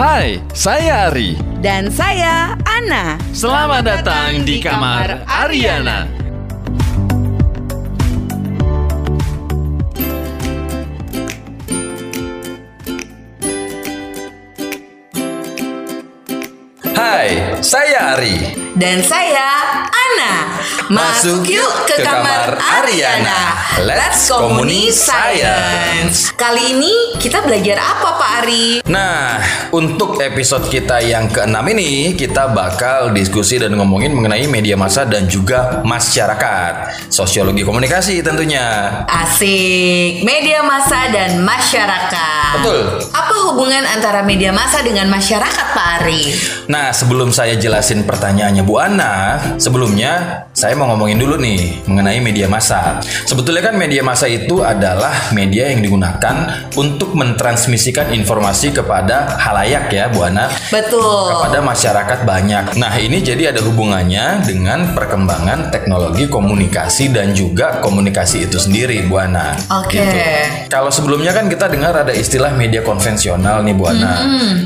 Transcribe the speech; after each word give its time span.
Hai, 0.00 0.40
saya 0.56 1.12
Ari. 1.12 1.36
Dan 1.60 1.92
saya 1.92 2.56
Ana. 2.64 3.20
Selamat 3.36 3.84
datang 3.84 4.48
di 4.48 4.56
kamar 4.56 5.28
Ariana. 5.28 6.08
Hai, 16.96 17.60
saya 17.60 18.16
Ari. 18.16 18.56
Dan 18.80 19.04
saya 19.04 19.52
Ana. 19.84 20.49
Masuk 20.90 21.46
yuk 21.46 21.86
ke, 21.86 22.02
kamar 22.02 22.58
Ariana. 22.58 23.54
Let's 23.78 24.26
Komuni 24.26 24.90
Science. 24.90 26.34
Kali 26.34 26.74
ini 26.74 27.14
kita 27.14 27.46
belajar 27.46 27.78
apa 27.78 28.18
Pak 28.18 28.30
Ari? 28.42 28.66
Nah, 28.90 29.38
untuk 29.70 30.18
episode 30.18 30.66
kita 30.66 30.98
yang 30.98 31.30
keenam 31.30 31.62
ini, 31.70 32.18
kita 32.18 32.50
bakal 32.50 33.14
diskusi 33.14 33.62
dan 33.62 33.78
ngomongin 33.78 34.10
mengenai 34.10 34.50
media 34.50 34.74
massa 34.74 35.06
dan 35.06 35.30
juga 35.30 35.78
masyarakat. 35.86 37.06
Sosiologi 37.06 37.62
komunikasi 37.62 38.18
tentunya. 38.26 38.90
Asik. 39.06 40.26
Media 40.26 40.66
massa 40.66 41.06
dan 41.14 41.38
masyarakat. 41.38 42.50
Betul. 42.58 42.98
Apa 43.14 43.34
hubungan 43.46 43.86
antara 43.94 44.26
media 44.26 44.50
massa 44.50 44.82
dengan 44.82 45.06
masyarakat 45.06 45.66
Pak 45.70 45.86
Ari? 46.02 46.22
Nah, 46.66 46.90
sebelum 46.90 47.30
saya 47.30 47.54
jelasin 47.54 48.02
pertanyaannya 48.02 48.66
Bu 48.66 48.74
Ana, 48.82 49.38
sebelumnya 49.54 50.42
saya 50.50 50.79
mau 50.80 50.96
ngomongin 50.96 51.20
dulu 51.20 51.36
nih 51.36 51.84
mengenai 51.84 52.24
media 52.24 52.48
massa. 52.48 53.04
Sebetulnya 53.28 53.60
kan 53.68 53.76
media 53.76 54.00
massa 54.00 54.24
itu 54.24 54.64
adalah 54.64 55.12
media 55.36 55.68
yang 55.68 55.84
digunakan 55.84 56.48
untuk 56.72 57.12
mentransmisikan 57.12 58.16
informasi 58.16 58.72
kepada 58.72 59.36
halayak 59.36 59.92
ya 59.92 60.08
Bu 60.08 60.24
Ana. 60.24 60.48
Betul. 60.72 61.36
kepada 61.36 61.58
masyarakat 61.60 62.18
banyak. 62.24 62.64
Nah, 62.78 62.94
ini 62.96 63.18
jadi 63.20 63.50
ada 63.50 63.60
hubungannya 63.66 64.46
dengan 64.46 64.94
perkembangan 64.94 65.74
teknologi 65.74 66.30
komunikasi 66.30 67.10
dan 67.10 67.34
juga 67.34 67.82
komunikasi 67.82 68.46
itu 68.46 68.56
sendiri, 68.56 69.02
Bu 69.10 69.18
Ana. 69.18 69.58
Oke. 69.82 70.00
Kalau 70.70 70.88
sebelumnya 70.94 71.34
kan 71.34 71.50
kita 71.50 71.66
dengar 71.66 72.06
ada 72.06 72.14
istilah 72.14 72.54
media 72.54 72.80
konvensional 72.86 73.66
nih, 73.66 73.74
Bu 73.74 73.90
Ana. 73.90 74.14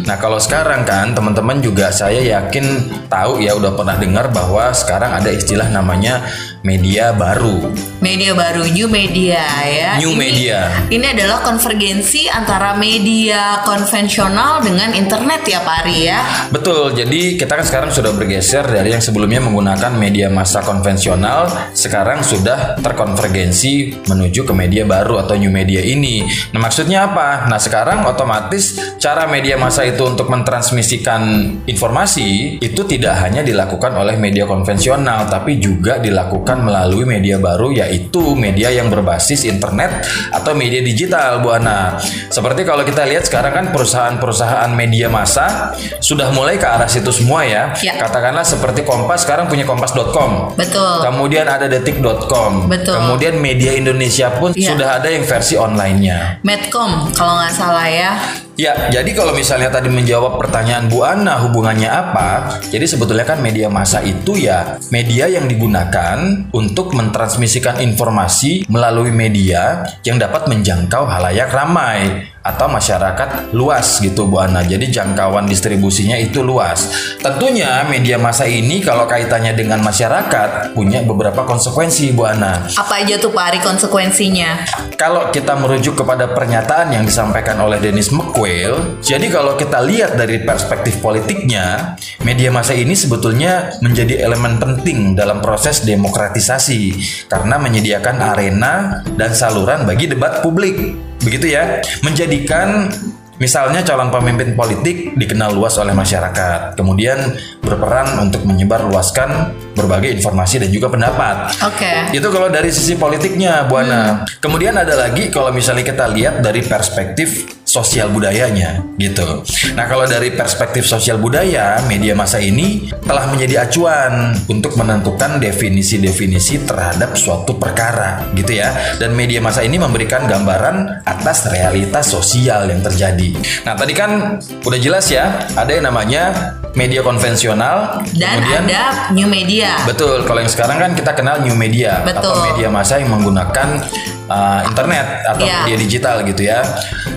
Nah, 0.04 0.16
kalau 0.20 0.36
sekarang 0.36 0.84
kan 0.84 1.16
teman-teman 1.16 1.64
juga 1.64 1.88
saya 1.88 2.20
yakin 2.20 2.92
tahu 3.08 3.40
ya 3.40 3.56
udah 3.56 3.72
pernah 3.72 3.96
dengar 3.96 4.28
bahwa 4.28 4.68
sekarang 4.76 5.16
ada 5.16 5.32
istilah 5.32 5.72
namanya 5.72 6.03
Yeah. 6.04 6.53
Media 6.64 7.12
baru. 7.12 7.76
Media 8.00 8.32
baru 8.32 8.64
new 8.64 8.88
media 8.88 9.44
ya. 9.68 10.00
New 10.00 10.16
Ini- 10.16 10.20
media. 10.20 10.72
Ini 10.88 11.12
adalah 11.12 11.44
konvergensi 11.44 12.24
antara 12.24 12.72
media 12.80 13.60
konvensional 13.68 14.64
dengan 14.64 14.96
internet 14.96 15.44
ya 15.44 15.60
Pak 15.60 15.76
Ari 15.84 15.98
ya. 16.08 16.20
Betul, 16.48 16.96
jadi 16.96 17.36
kita 17.36 17.60
kan 17.60 17.68
sekarang 17.68 17.90
sudah 17.92 18.16
bergeser 18.16 18.64
dari 18.64 18.96
yang 18.96 19.04
sebelumnya 19.04 19.44
menggunakan 19.44 19.92
media 19.92 20.32
massa 20.32 20.64
konvensional, 20.64 21.52
sekarang 21.76 22.24
sudah 22.24 22.80
terkonvergensi 22.80 24.00
menuju 24.08 24.48
ke 24.48 24.56
media 24.56 24.88
baru 24.88 25.20
atau 25.20 25.36
new 25.36 25.52
media 25.52 25.84
ini. 25.84 26.24
Nah, 26.56 26.64
maksudnya 26.64 27.12
apa? 27.12 27.44
Nah, 27.44 27.60
sekarang 27.60 28.08
otomatis 28.08 28.96
cara 28.96 29.28
media 29.28 29.60
massa 29.60 29.84
itu 29.84 30.00
untuk 30.00 30.32
mentransmisikan 30.32 31.20
informasi 31.68 32.56
itu 32.56 32.80
tidak 32.88 33.20
hanya 33.20 33.44
dilakukan 33.44 33.92
oleh 34.00 34.16
media 34.16 34.48
konvensional, 34.48 35.28
tapi 35.28 35.60
juga 35.60 36.00
dilakukan 36.00 36.53
melalui 36.62 37.08
media 37.08 37.40
baru 37.40 37.72
yaitu 37.74 38.36
media 38.36 38.70
yang 38.70 38.92
berbasis 38.92 39.42
internet 39.48 40.04
atau 40.30 40.52
media 40.54 40.84
digital, 40.84 41.40
Bu 41.40 41.50
Ana. 41.56 41.98
Seperti 42.30 42.62
kalau 42.62 42.84
kita 42.84 43.02
lihat 43.08 43.26
sekarang 43.26 43.52
kan 43.54 43.66
perusahaan-perusahaan 43.72 44.70
media 44.74 45.08
massa 45.08 45.72
sudah 45.98 46.30
mulai 46.30 46.60
ke 46.60 46.66
arah 46.68 46.86
situ 46.86 47.10
semua 47.10 47.42
ya. 47.48 47.72
Ya. 47.80 47.96
Katakanlah 47.98 48.44
seperti 48.44 48.84
Kompas 48.84 49.24
sekarang 49.24 49.48
punya 49.48 49.64
kompas.com. 49.64 50.54
Betul. 50.54 51.02
Kemudian 51.02 51.48
ada 51.48 51.66
detik.com. 51.66 52.68
Betul. 52.68 52.94
Kemudian 52.94 53.40
media 53.40 53.72
Indonesia 53.74 54.28
pun 54.36 54.52
Ya. 54.54 54.70
sudah 54.70 55.00
ada 55.00 55.08
yang 55.10 55.24
versi 55.24 55.56
online-nya. 55.58 56.44
Medcom 56.44 57.10
kalau 57.16 57.40
nggak 57.40 57.54
salah 57.56 57.88
ya. 57.88 58.12
Ya, 58.54 58.86
jadi 58.86 59.10
kalau 59.18 59.34
misalnya 59.34 59.66
tadi 59.66 59.90
menjawab 59.90 60.38
pertanyaan 60.38 60.86
Bu 60.86 61.02
Ana 61.02 61.42
hubungannya 61.42 61.90
apa? 61.90 62.62
Jadi 62.70 62.86
sebetulnya 62.86 63.26
kan 63.26 63.42
media 63.42 63.66
massa 63.66 63.98
itu 63.98 64.38
ya 64.38 64.78
media 64.94 65.26
yang 65.26 65.50
digunakan 65.50 66.43
untuk 66.52 66.92
mentransmisikan 66.92 67.80
informasi 67.80 68.66
melalui 68.66 69.14
media 69.14 69.86
yang 70.02 70.18
dapat 70.18 70.50
menjangkau 70.50 71.06
halayak 71.06 71.48
ramai 71.54 72.33
atau 72.44 72.68
masyarakat 72.68 73.56
luas 73.56 74.04
gitu 74.04 74.28
Bu 74.28 74.44
Ana. 74.44 74.60
Jadi 74.60 74.92
jangkauan 74.92 75.48
distribusinya 75.48 76.20
itu 76.20 76.44
luas. 76.44 76.92
Tentunya 77.24 77.88
media 77.88 78.20
massa 78.20 78.44
ini 78.44 78.84
kalau 78.84 79.08
kaitannya 79.08 79.56
dengan 79.56 79.80
masyarakat 79.80 80.76
punya 80.76 81.00
beberapa 81.00 81.48
konsekuensi 81.48 82.12
Bu 82.12 82.28
Ana. 82.28 82.68
Apa 82.76 83.00
aja 83.00 83.16
tuh 83.16 83.32
Pak 83.32 83.44
Ari 83.48 83.60
konsekuensinya? 83.64 84.68
Kalau 85.00 85.32
kita 85.32 85.56
merujuk 85.56 85.96
kepada 86.04 86.36
pernyataan 86.36 86.92
yang 86.92 87.08
disampaikan 87.08 87.56
oleh 87.64 87.80
Dennis 87.80 88.12
McQuail, 88.12 89.00
jadi 89.00 89.26
kalau 89.32 89.56
kita 89.56 89.80
lihat 89.80 90.20
dari 90.20 90.44
perspektif 90.44 91.00
politiknya, 91.00 91.96
media 92.20 92.52
massa 92.52 92.76
ini 92.76 92.92
sebetulnya 92.92 93.80
menjadi 93.80 94.20
elemen 94.20 94.60
penting 94.60 95.16
dalam 95.16 95.40
proses 95.40 95.80
demokratisasi 95.80 96.92
karena 97.26 97.56
menyediakan 97.56 98.16
arena 98.20 99.00
dan 99.16 99.32
saluran 99.32 99.88
bagi 99.88 100.12
debat 100.12 100.44
publik. 100.44 101.13
Begitu 101.24 101.56
ya, 101.56 101.80
menjadikan 102.04 102.92
Misalnya 103.34 103.82
calon 103.82 104.14
pemimpin 104.14 104.54
politik 104.54 105.18
dikenal 105.18 105.58
luas 105.58 105.74
oleh 105.82 105.90
masyarakat, 105.90 106.78
kemudian 106.78 107.18
berperan 107.58 108.22
untuk 108.22 108.46
menyebar 108.46 108.86
luaskan 108.86 109.50
berbagai 109.74 110.14
informasi 110.14 110.62
dan 110.62 110.70
juga 110.70 110.86
pendapat. 110.86 111.50
Oke. 111.66 112.14
Itu 112.14 112.30
kalau 112.30 112.46
dari 112.46 112.70
sisi 112.70 112.94
politiknya, 112.94 113.66
Bu 113.66 113.82
Ana. 113.82 114.22
Kemudian 114.38 114.78
ada 114.78 114.94
lagi 114.94 115.34
kalau 115.34 115.50
misalnya 115.50 115.82
kita 115.82 116.06
lihat 116.14 116.46
dari 116.46 116.62
perspektif 116.62 117.53
sosial 117.74 118.14
budayanya, 118.14 118.86
gitu. 118.94 119.42
Nah, 119.74 119.90
kalau 119.90 120.06
dari 120.06 120.30
perspektif 120.30 120.86
sosial 120.86 121.18
budaya, 121.18 121.82
media 121.90 122.14
massa 122.14 122.38
ini 122.38 122.86
telah 123.02 123.26
menjadi 123.26 123.66
acuan 123.66 124.38
untuk 124.46 124.78
menentukan 124.78 125.42
definisi-definisi 125.42 126.62
terhadap 126.62 127.18
suatu 127.18 127.58
perkara, 127.58 128.30
gitu 128.38 128.54
ya. 128.54 128.94
Dan 129.02 129.18
media 129.18 129.42
massa 129.42 129.66
ini 129.66 129.74
memberikan 129.74 130.30
gambaran 130.30 131.02
atas 131.02 131.50
realitas 131.50 132.14
sosial 132.14 132.70
yang 132.70 132.78
terjadi. 132.78 133.34
Nah, 133.66 133.74
tadi 133.74 133.90
kan 133.90 134.38
udah 134.62 134.78
jelas 134.78 135.10
ya, 135.10 135.50
ada 135.58 135.74
yang 135.74 135.90
namanya 135.90 136.54
media 136.74 137.02
konvensional, 137.02 138.02
Dan 138.14 138.42
kemudian 138.42 138.62
ada 138.66 139.10
new 139.14 139.26
media. 139.30 139.82
Betul, 139.86 140.26
kalau 140.26 140.42
yang 140.42 140.50
sekarang 140.50 140.78
kan 140.78 140.90
kita 140.94 141.14
kenal 141.14 141.42
new 141.42 141.54
media 141.54 142.02
Betul. 142.02 142.30
atau 142.30 142.32
media 142.50 142.68
massa 142.70 142.98
yang 142.98 143.14
menggunakan 143.14 143.82
uh, 144.28 144.60
internet 144.64 145.24
atau 145.28 145.44
Iya. 145.44 145.58
media 145.64 145.76
digital 145.80 146.16
gitu 146.24 146.42
ya. 146.44 146.60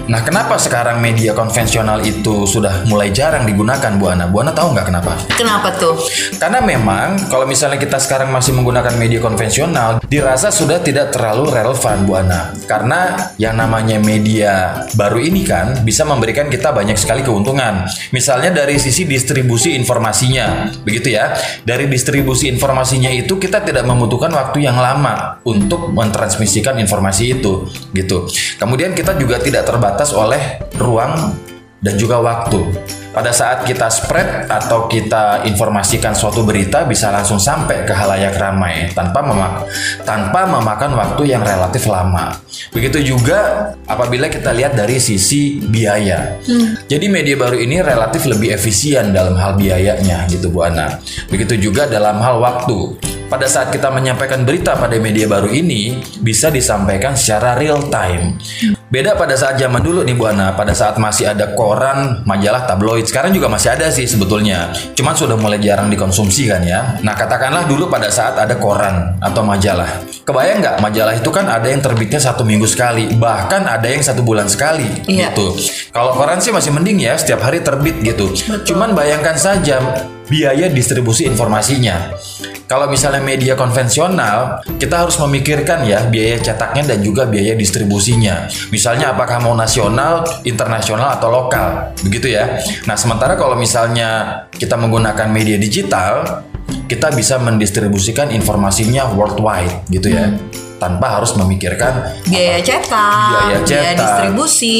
Nah, 0.08 0.24
kenapa 0.24 0.56
sekarang 0.56 1.04
media 1.04 1.36
konvensional 1.36 2.00
itu 2.00 2.48
sudah 2.48 2.88
mulai 2.88 3.12
jarang 3.12 3.44
digunakan, 3.44 3.92
Bu 4.00 4.08
Ana? 4.08 4.32
Bu 4.32 4.40
Ana 4.40 4.56
tahu 4.56 4.72
nggak 4.72 4.88
kenapa? 4.88 5.20
Kenapa 5.36 5.76
tuh? 5.76 6.00
Karena 6.40 6.64
memang 6.64 7.28
kalau 7.28 7.44
misalnya 7.44 7.76
kita 7.76 8.00
sekarang 8.00 8.32
masih 8.32 8.56
menggunakan 8.56 8.96
media 8.96 9.20
konvensional, 9.20 10.00
dirasa 10.08 10.48
sudah 10.48 10.80
tidak 10.80 11.12
terlalu 11.12 11.52
relevan, 11.52 12.08
Bu 12.08 12.14
Ana. 12.16 12.56
Karena 12.64 13.20
yang 13.36 13.60
namanya 13.60 14.00
media 14.00 14.84
baru 14.96 15.20
ini 15.20 15.44
kan 15.44 15.84
bisa 15.84 16.08
memberikan 16.08 16.48
kita 16.48 16.72
banyak 16.72 16.96
sekali 16.96 17.20
keuntungan. 17.28 17.84
Misalnya 18.16 18.56
dari 18.64 18.80
sisi 18.80 19.04
distribusi 19.04 19.76
informasinya, 19.76 20.72
begitu 20.88 21.12
ya. 21.12 21.36
Dari 21.68 21.92
distribusi 21.92 22.48
informasinya 22.48 23.12
itu 23.12 23.36
kita 23.36 23.60
tidak 23.60 23.84
membutuhkan 23.84 24.32
waktu 24.32 24.64
yang 24.64 24.80
lama 24.80 25.44
untuk 25.44 25.92
mentransmisikan 25.92 26.80
informasi 26.80 26.97
itu, 27.38 27.68
gitu. 27.94 28.30
Kemudian 28.60 28.94
kita 28.94 29.18
juga 29.18 29.38
tidak 29.42 29.68
terbatas 29.68 30.14
oleh 30.14 30.62
ruang 30.78 31.36
dan 31.78 31.94
juga 31.96 32.18
waktu. 32.22 32.62
Pada 33.14 33.34
saat 33.34 33.66
kita 33.66 33.90
spread 33.90 34.46
atau 34.46 34.86
kita 34.86 35.42
informasikan 35.50 36.14
suatu 36.14 36.46
berita 36.46 36.86
bisa 36.86 37.10
langsung 37.10 37.42
sampai 37.42 37.82
ke 37.82 37.90
halayak 37.90 38.38
ramai 38.38 38.94
tanpa 38.94 39.26
memak 39.26 39.66
tanpa 40.06 40.46
memakan 40.46 40.94
waktu 40.94 41.34
yang 41.34 41.42
relatif 41.42 41.90
lama. 41.90 42.38
Begitu 42.70 43.18
juga 43.18 43.74
apabila 43.90 44.30
kita 44.30 44.54
lihat 44.54 44.78
dari 44.78 45.02
sisi 45.02 45.58
biaya. 45.58 46.38
Jadi 46.86 47.06
media 47.10 47.34
baru 47.34 47.58
ini 47.58 47.82
relatif 47.82 48.30
lebih 48.30 48.54
efisien 48.54 49.10
dalam 49.10 49.34
hal 49.34 49.58
biayanya 49.58 50.30
gitu 50.30 50.54
Bu 50.54 50.70
Ana. 50.70 51.02
Begitu 51.34 51.58
juga 51.58 51.90
dalam 51.90 52.22
hal 52.22 52.38
waktu. 52.38 53.17
Pada 53.28 53.44
saat 53.44 53.76
kita 53.76 53.92
menyampaikan 53.92 54.48
berita 54.48 54.80
pada 54.80 54.96
media 55.04 55.28
baru 55.28 55.52
ini 55.52 56.00
bisa 56.24 56.48
disampaikan 56.48 57.12
secara 57.12 57.60
real 57.60 57.92
time. 57.92 58.40
Beda 58.88 59.20
pada 59.20 59.36
saat 59.36 59.60
zaman 59.60 59.84
dulu 59.84 60.00
nih 60.08 60.16
Bu 60.16 60.32
Ana, 60.32 60.56
pada 60.56 60.72
saat 60.72 60.96
masih 60.96 61.28
ada 61.36 61.52
koran, 61.52 62.24
majalah, 62.24 62.64
tabloid. 62.64 63.04
Sekarang 63.04 63.36
juga 63.36 63.52
masih 63.52 63.76
ada 63.76 63.92
sih 63.92 64.08
sebetulnya. 64.08 64.72
Cuman 64.96 65.12
sudah 65.12 65.36
mulai 65.36 65.60
jarang 65.60 65.92
dikonsumsi 65.92 66.48
kan 66.48 66.64
ya. 66.64 66.96
Nah 67.04 67.20
katakanlah 67.20 67.68
dulu 67.68 67.92
pada 67.92 68.08
saat 68.08 68.40
ada 68.40 68.56
koran 68.56 69.20
atau 69.20 69.44
majalah. 69.44 70.08
Kebayang 70.24 70.64
nggak 70.64 70.76
majalah 70.80 71.20
itu 71.20 71.28
kan 71.28 71.52
ada 71.52 71.68
yang 71.68 71.84
terbitnya 71.84 72.24
satu 72.24 72.48
minggu 72.48 72.64
sekali, 72.64 73.12
bahkan 73.20 73.68
ada 73.68 73.92
yang 73.92 74.00
satu 74.00 74.24
bulan 74.24 74.48
sekali 74.48 74.88
Iya. 75.04 75.36
gitu. 75.36 75.52
Kalau 75.92 76.16
koran 76.16 76.40
sih 76.40 76.56
masih 76.56 76.72
mending 76.72 77.04
ya, 77.04 77.20
setiap 77.20 77.44
hari 77.44 77.60
terbit 77.60 78.00
gitu. 78.00 78.32
Cuman 78.64 78.96
bayangkan 78.96 79.36
saja 79.36 79.84
biaya 80.28 80.68
distribusi 80.72 81.26
informasinya. 81.26 82.14
Kalau 82.68 82.92
misalnya 82.92 83.24
media 83.24 83.56
konvensional, 83.56 84.60
kita 84.76 85.08
harus 85.08 85.16
memikirkan 85.24 85.88
ya 85.88 86.04
biaya 86.12 86.36
cetaknya 86.44 86.96
dan 86.96 87.00
juga 87.00 87.24
biaya 87.24 87.56
distribusinya. 87.56 88.52
Misalnya 88.76 89.16
apakah 89.16 89.40
mau 89.40 89.56
nasional, 89.56 90.28
internasional 90.44 91.16
atau 91.16 91.32
lokal, 91.32 91.96
begitu 92.04 92.36
ya. 92.36 92.60
Nah, 92.84 93.00
sementara 93.00 93.40
kalau 93.40 93.56
misalnya 93.56 94.44
kita 94.52 94.76
menggunakan 94.76 95.32
media 95.32 95.56
digital, 95.56 96.44
kita 96.92 97.16
bisa 97.16 97.40
mendistribusikan 97.40 98.36
informasinya 98.36 99.16
worldwide 99.16 99.88
gitu 99.88 100.12
ya. 100.12 100.36
Tanpa 100.78 101.18
harus 101.18 101.34
memikirkan 101.34 102.22
Biaya 102.30 102.62
cetak, 102.62 103.34
Biaya 103.34 103.58
cetak. 103.66 103.98
distribusi. 103.98 104.78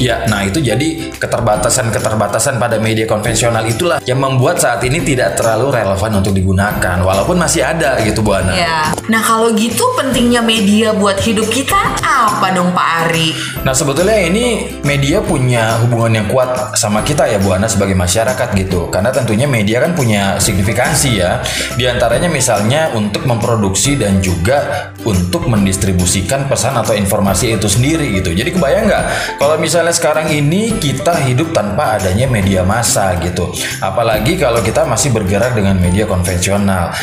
Ya, 0.00 0.24
nah 0.32 0.40
itu 0.48 0.64
jadi 0.64 1.12
keterbatasan-keterbatasan 1.12 2.56
pada 2.56 2.80
media 2.80 3.04
konvensional 3.04 3.68
itulah 3.68 4.00
yang 4.08 4.16
membuat 4.16 4.56
saat 4.64 4.80
ini 4.88 5.04
tidak 5.04 5.36
terlalu 5.36 5.76
relevan 5.76 6.24
untuk 6.24 6.32
digunakan, 6.32 6.96
walaupun 7.04 7.36
masih 7.36 7.68
ada 7.68 8.00
gitu 8.00 8.24
Bu 8.24 8.32
Ana. 8.32 8.56
Ya. 8.56 8.80
Nah 9.12 9.20
kalau 9.20 9.52
gitu 9.52 9.84
pentingnya 9.92 10.40
media 10.40 10.96
buat 10.96 11.20
hidup 11.20 11.52
kita 11.52 12.00
apa 12.00 12.56
dong 12.56 12.72
Pak 12.72 12.88
Ari? 13.04 13.36
Nah 13.60 13.76
sebetulnya 13.76 14.16
ini 14.16 14.72
media 14.88 15.20
punya 15.20 15.76
hubungan 15.84 16.24
yang 16.24 16.26
kuat 16.32 16.72
sama 16.80 17.04
kita 17.04 17.28
ya 17.28 17.36
Bu 17.36 17.52
Ana 17.52 17.68
sebagai 17.68 17.92
masyarakat 17.92 18.56
gitu, 18.56 18.88
karena 18.88 19.12
tentunya 19.12 19.44
media 19.44 19.84
kan 19.84 19.92
punya 19.92 20.40
signifikansi 20.40 21.20
ya, 21.20 21.44
di 21.76 21.84
antaranya 21.84 22.32
misalnya 22.32 22.88
untuk 22.96 23.28
memproduksi 23.28 24.00
dan 24.00 24.24
juga 24.24 24.88
untuk 25.04 25.25
mendistribusikan 25.46 26.46
pesan 26.46 26.78
atau 26.78 26.94
informasi 26.94 27.58
itu 27.58 27.66
sendiri 27.66 28.22
gitu. 28.22 28.30
Jadi 28.30 28.54
kebayang 28.54 28.86
nggak 28.86 29.04
kalau 29.42 29.58
misalnya 29.58 29.92
sekarang 29.92 30.30
ini 30.30 30.78
kita 30.78 31.14
hidup 31.26 31.50
tanpa 31.50 31.98
adanya 31.98 32.30
media 32.30 32.62
massa 32.62 33.18
gitu, 33.18 33.50
apalagi 33.82 34.38
kalau 34.38 34.62
kita 34.62 34.86
masih 34.86 35.10
bergerak 35.10 35.58
dengan 35.58 35.76
media 35.78 36.06
konvensional. 36.06 36.94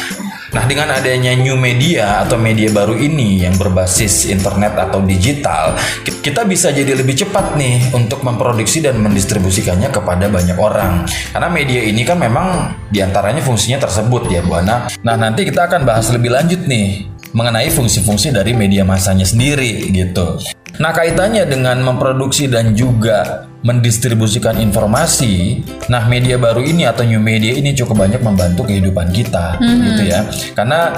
Nah, 0.53 0.69
dengan 0.69 0.85
adanya 0.93 1.33
new 1.33 1.57
media 1.57 2.21
atau 2.21 2.37
media 2.37 2.69
baru 2.69 2.93
ini 2.93 3.41
yang 3.41 3.57
berbasis 3.57 4.29
internet 4.29 4.77
atau 4.77 5.01
digital, 5.01 5.73
ki- 6.05 6.21
kita 6.21 6.45
bisa 6.45 6.69
jadi 6.69 6.93
lebih 6.93 7.25
cepat 7.25 7.57
nih 7.57 7.89
untuk 7.89 8.21
memproduksi 8.21 8.77
dan 8.77 9.01
mendistribusikannya 9.01 9.89
kepada 9.89 10.29
banyak 10.29 10.53
orang. 10.53 11.09
Karena 11.33 11.49
media 11.49 11.81
ini 11.81 12.05
kan 12.05 12.21
memang 12.21 12.69
di 12.85 13.01
antaranya 13.01 13.41
fungsinya 13.41 13.81
tersebut 13.81 14.29
ya, 14.29 14.45
Bu 14.45 14.61
Ana. 14.61 14.93
Nah, 15.01 15.17
nanti 15.17 15.41
kita 15.41 15.65
akan 15.65 15.89
bahas 15.89 16.13
lebih 16.13 16.29
lanjut 16.29 16.69
nih 16.69 17.12
mengenai 17.33 17.69
fungsi-fungsi 17.73 18.29
dari 18.29 18.53
media 18.53 18.85
masanya 18.85 19.25
sendiri 19.25 19.89
gitu. 19.89 20.39
Nah, 20.81 20.89
kaitannya 20.89 21.45
dengan 21.45 21.81
memproduksi 21.85 22.49
dan 22.49 22.73
juga 22.73 23.45
mendistribusikan 23.61 24.57
informasi, 24.57 25.61
nah 25.87 26.03
media 26.09 26.35
baru 26.35 26.65
ini 26.65 26.83
atau 26.89 27.05
new 27.05 27.21
media 27.21 27.53
ini 27.53 27.77
cukup 27.77 28.05
banyak 28.05 28.21
membantu 28.25 28.67
kehidupan 28.67 29.13
kita, 29.13 29.55
gitu 29.61 30.03
ya. 30.03 30.25
Karena 30.57 30.91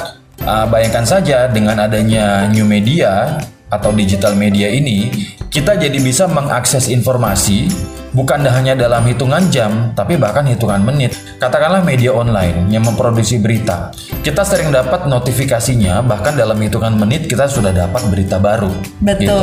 uh, 0.48 0.66
bayangkan 0.66 1.06
saja 1.06 1.52
dengan 1.52 1.78
adanya 1.78 2.48
new 2.50 2.66
media 2.66 3.38
atau 3.68 3.92
digital 3.92 4.34
media 4.34 4.72
ini, 4.72 5.12
kita 5.52 5.78
jadi 5.78 6.00
bisa 6.00 6.26
mengakses 6.26 6.90
informasi 6.90 7.70
bukan 8.16 8.48
hanya 8.48 8.80
dalam 8.80 9.04
hitungan 9.04 9.52
jam, 9.52 9.92
tapi 9.92 10.16
bahkan 10.16 10.48
hitungan 10.48 10.80
menit. 10.80 11.12
Katakanlah 11.36 11.84
media 11.84 12.16
online 12.16 12.72
yang 12.72 12.88
memproduksi 12.88 13.44
berita. 13.44 13.92
Kita 14.24 14.48
sering 14.48 14.72
dapat 14.72 15.06
notifikasinya, 15.12 16.00
bahkan 16.00 16.40
dalam 16.40 16.56
hitungan 16.58 16.96
menit 16.96 17.28
kita 17.28 17.52
sudah 17.52 17.76
dapat 17.76 18.08
berita 18.08 18.40
baru. 18.40 18.72
Betul. 19.04 19.28
Gitu. 19.28 19.38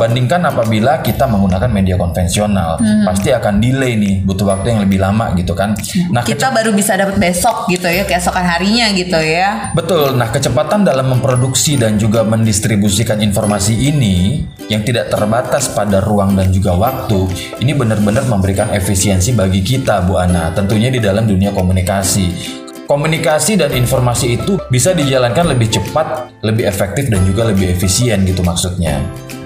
Bandingkan 0.00 0.40
apabila 0.48 1.04
kita 1.04 1.28
menggunakan 1.28 1.68
media 1.68 2.00
konvensional, 2.00 2.80
pasti 3.04 3.28
akan 3.30 3.60
delay 3.60 4.00
nih, 4.00 4.14
butuh 4.24 4.48
waktu 4.48 4.72
yang 4.72 4.80
lebih 4.88 4.98
lama 5.04 5.36
gitu 5.36 5.52
kan. 5.52 5.76
Nah, 6.08 6.24
Kita 6.24 6.48
baru 6.48 6.72
bisa 6.72 6.96
dapat 6.96 7.20
besok 7.20 7.68
gitu 7.68 7.86
ya, 7.86 8.08
keesokan 8.08 8.42
harinya 8.42 8.88
gitu 8.96 9.20
ya. 9.20 9.70
Betul. 9.76 10.16
Nah, 10.16 10.32
kecepatan 10.32 10.82
dalam 10.82 11.12
memproduksi 11.12 11.76
dan 11.76 12.00
juga 12.00 12.24
mendistribusikan 12.24 13.20
informasi 13.20 13.76
ini 13.76 14.46
yang 14.72 14.80
tidak 14.80 15.12
terbatas 15.12 15.68
pada 15.74 16.00
ruang 16.00 16.32
dan 16.38 16.48
juga 16.48 16.72
waktu, 16.72 17.28
ini 17.60 17.76
benar-benar 17.76 18.13
memberikan 18.22 18.70
efisiensi 18.70 19.34
bagi 19.34 19.58
kita, 19.58 20.06
Bu 20.06 20.14
Ana. 20.14 20.54
Tentunya 20.54 20.94
di 20.94 21.02
dalam 21.02 21.26
dunia 21.26 21.50
komunikasi. 21.50 22.62
Komunikasi 22.86 23.58
dan 23.58 23.74
informasi 23.74 24.38
itu 24.38 24.60
bisa 24.70 24.94
dijalankan 24.94 25.50
lebih 25.50 25.72
cepat, 25.72 26.38
lebih 26.44 26.68
efektif 26.68 27.10
dan 27.10 27.26
juga 27.26 27.48
lebih 27.50 27.74
efisien 27.74 28.22
gitu 28.22 28.44
maksudnya. 28.44 29.00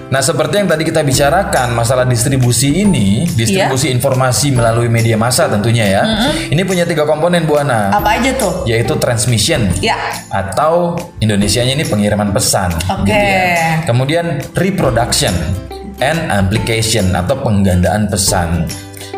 Nah, 0.09 0.25
seperti 0.25 0.57
yang 0.57 0.65
tadi 0.65 0.81
kita 0.83 1.05
bicarakan, 1.05 1.77
masalah 1.77 2.01
distribusi 2.01 2.81
ini, 2.81 3.29
distribusi 3.29 3.93
informasi 3.93 4.49
melalui 4.49 4.89
media 4.89 5.13
massa 5.13 5.45
tentunya 5.45 5.85
ya. 5.85 6.01
Ini 6.49 6.57
punya 6.65 6.81
tiga 6.83 7.05
komponen 7.05 7.45
Bu 7.45 7.61
Ana 7.61 7.93
Apa 7.93 8.17
aja 8.17 8.33
tuh? 8.33 8.65
yaitu 8.65 8.97
transmission 8.97 9.69
Ya. 9.79 9.95
atau 10.27 10.97
Indonesianya 11.21 11.77
ini 11.77 11.85
pengiriman 11.85 12.33
pesan 12.33 12.73
Oke. 12.89 13.05
gitu 13.05 13.21
ya. 13.21 13.85
Kemudian 13.85 14.25
reproduction 14.57 15.31
and 15.99 16.19
amplification 16.31 17.11
atau 17.15 17.35
penggandaan 17.39 18.07
pesan. 18.07 18.67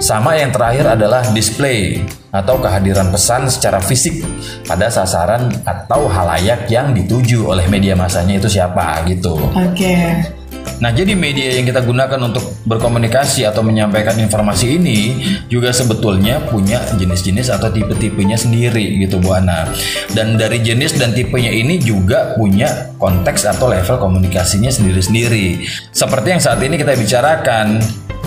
Sama 0.02 0.34
yang 0.34 0.50
terakhir 0.50 0.98
adalah 0.98 1.22
display 1.30 2.02
atau 2.34 2.58
kehadiran 2.58 3.14
pesan 3.14 3.46
secara 3.46 3.78
fisik 3.78 4.26
pada 4.66 4.90
sasaran 4.90 5.54
atau 5.62 6.10
halayak 6.10 6.66
yang 6.74 6.90
dituju 6.90 7.46
oleh 7.46 7.70
media 7.70 7.94
masanya 7.94 8.42
itu 8.42 8.50
siapa 8.50 9.06
gitu. 9.06 9.38
Oke. 9.54 10.41
Nah, 10.82 10.90
jadi 10.90 11.14
media 11.14 11.62
yang 11.62 11.70
kita 11.70 11.86
gunakan 11.86 12.18
untuk 12.26 12.58
berkomunikasi 12.66 13.46
atau 13.46 13.62
menyampaikan 13.62 14.18
informasi 14.18 14.82
ini 14.82 15.00
juga 15.46 15.70
sebetulnya 15.70 16.42
punya 16.50 16.82
jenis-jenis 16.98 17.54
atau 17.54 17.70
tipe-tipenya 17.70 18.34
sendiri 18.34 18.98
gitu 19.06 19.22
Bu 19.22 19.38
Ana. 19.38 19.70
Dan 20.10 20.42
dari 20.42 20.58
jenis 20.58 20.98
dan 20.98 21.14
tipenya 21.14 21.54
ini 21.54 21.78
juga 21.78 22.34
punya 22.34 22.98
konteks 22.98 23.46
atau 23.46 23.70
level 23.70 24.02
komunikasinya 24.02 24.74
sendiri-sendiri. 24.74 25.70
Seperti 25.94 26.28
yang 26.34 26.42
saat 26.42 26.58
ini 26.66 26.82
kita 26.82 26.98
bicarakan, 26.98 27.78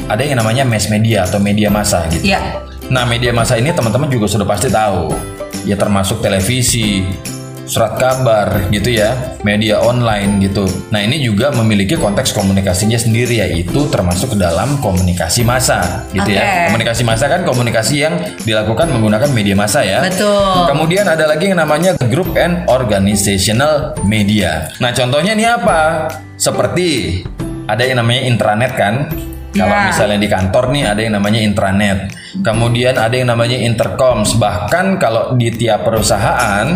ada 0.06 0.22
yang 0.22 0.38
namanya 0.38 0.62
mass 0.62 0.86
media 0.86 1.26
atau 1.26 1.42
media 1.42 1.74
massa 1.74 2.06
gitu. 2.14 2.22
Ya. 2.22 2.62
Nah, 2.86 3.02
media 3.02 3.34
massa 3.34 3.58
ini 3.58 3.74
teman-teman 3.74 4.06
juga 4.06 4.30
sudah 4.30 4.46
pasti 4.46 4.70
tahu. 4.70 5.10
Ya 5.66 5.74
termasuk 5.74 6.20
televisi, 6.20 7.02
surat 7.64 7.96
kabar 7.96 8.68
gitu 8.68 8.92
ya, 8.92 9.36
media 9.42 9.80
online 9.80 10.40
gitu. 10.44 10.68
Nah, 10.92 11.00
ini 11.00 11.20
juga 11.20 11.50
memiliki 11.52 11.96
konteks 11.96 12.36
komunikasinya 12.36 12.96
sendiri 13.00 13.40
yaitu 13.40 13.88
termasuk 13.88 14.36
ke 14.36 14.38
dalam 14.40 14.78
komunikasi 14.80 15.42
massa 15.44 16.04
gitu 16.12 16.28
ya. 16.28 16.44
Oke. 16.44 16.62
Komunikasi 16.72 17.02
massa 17.02 17.26
kan 17.28 17.42
komunikasi 17.42 17.94
yang 18.04 18.14
dilakukan 18.44 18.92
menggunakan 18.92 19.30
media 19.32 19.56
massa 19.56 19.80
ya. 19.80 20.04
Betul. 20.04 20.68
Kemudian 20.68 21.08
ada 21.08 21.24
lagi 21.24 21.50
yang 21.50 21.58
namanya 21.60 21.96
group 22.12 22.36
and 22.36 22.68
organizational 22.68 23.96
media. 24.04 24.68
Nah, 24.78 24.92
contohnya 24.92 25.32
ini 25.32 25.48
apa? 25.48 26.08
Seperti 26.36 27.20
ada 27.64 27.80
yang 27.80 28.04
namanya 28.04 28.22
intranet 28.28 28.72
kan? 28.76 29.08
Kalau 29.54 29.70
Ya. 29.70 29.86
misalnya 29.86 30.18
di 30.18 30.28
kantor 30.28 30.64
nih 30.74 30.82
ada 30.90 31.00
yang 31.00 31.14
namanya 31.14 31.40
intranet. 31.40 31.98
Kemudian 32.42 32.98
ada 32.98 33.14
yang 33.14 33.30
namanya 33.30 33.54
intercoms. 33.54 34.34
Bahkan 34.34 34.98
kalau 34.98 35.38
di 35.38 35.54
tiap 35.54 35.86
perusahaan 35.86 36.66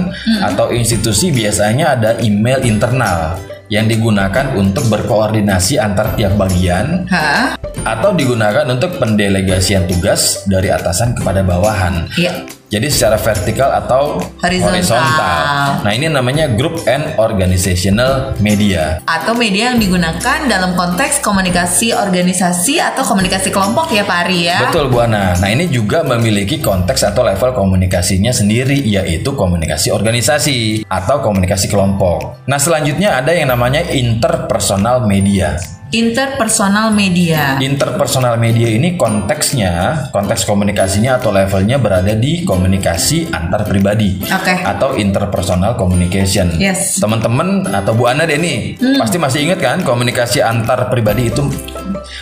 atau 0.40 0.70
institusi 0.70 1.34
biasanya 1.34 1.98
ada 1.98 2.10
email 2.22 2.62
internal 2.62 3.34
yang 3.68 3.84
digunakan 3.84 4.56
untuk 4.56 4.88
berkoordinasi 4.88 5.76
antar 5.76 6.16
tiap 6.16 6.40
bagian 6.40 7.04
Hah? 7.06 7.60
atau 7.84 8.16
digunakan 8.16 8.64
untuk 8.64 8.96
pendelegasian 8.96 9.84
tugas 9.84 10.46
dari 10.48 10.72
atasan 10.72 11.12
kepada 11.12 11.44
bawahan. 11.44 12.08
Iya. 12.16 12.57
Jadi 12.68 12.92
secara 12.92 13.16
vertikal 13.16 13.72
atau 13.72 14.20
Horizontal. 14.44 15.80
Nah, 15.80 15.92
ini 15.96 16.12
namanya 16.12 16.52
group 16.52 16.84
and 16.84 17.16
organizational 17.16 18.36
media. 18.44 19.00
Atau 19.08 19.32
media 19.32 19.72
yang 19.72 19.80
digunakan 19.80 20.44
dalam 20.44 20.76
konteks 20.76 21.24
komunikasi 21.24 21.96
organisasi 21.96 22.76
atau 22.76 23.08
komunikasi 23.08 23.48
kelompok 23.48 23.88
ya 23.88 24.04
Pak 24.04 24.18
Ari 24.28 24.40
ya. 24.52 24.68
Betul 24.68 24.92
Bu 24.92 25.00
Ana. 25.00 25.32
Nah, 25.40 25.48
ini 25.48 25.72
juga 25.72 26.04
memiliki 26.04 26.60
konteks 26.60 27.08
atau 27.08 27.24
level 27.24 27.56
komunikasinya 27.56 28.36
sendiri 28.36 28.84
yaitu 28.84 29.32
komunikasi 29.32 29.88
organisasi 29.88 30.84
atau 30.84 31.24
komunikasi 31.24 31.72
kelompok. 31.72 32.44
Nah, 32.44 32.60
selanjutnya 32.60 33.16
ada 33.16 33.32
yang 33.32 33.48
namanya 33.48 33.80
interpersonal 33.80 35.08
media. 35.08 35.56
Interpersonal 35.88 36.92
media. 36.92 37.56
Interpersonal 37.64 38.36
media 38.36 38.68
ini 38.68 39.00
konteksnya, 39.00 40.04
konteks 40.12 40.44
komunikasinya 40.44 41.16
atau 41.16 41.32
levelnya 41.32 41.80
berada 41.80 42.12
di 42.12 42.44
komunikasi 42.44 43.32
antar 43.32 43.64
pribadi 43.64 44.20
Oke. 44.20 44.52
atau 44.68 45.00
interpersonal 45.00 45.80
communication. 45.80 46.60
Yes. 46.60 47.00
Teman-teman 47.00 47.72
atau 47.72 47.96
Bu 47.96 48.04
Ana 48.04 48.28
deh 48.28 48.36
nih, 48.36 48.76
pasti 49.00 49.16
masih 49.16 49.48
ingat 49.48 49.64
kan 49.64 49.80
komunikasi 49.80 50.44
antar 50.44 50.92
pribadi 50.92 51.32
itu 51.32 51.48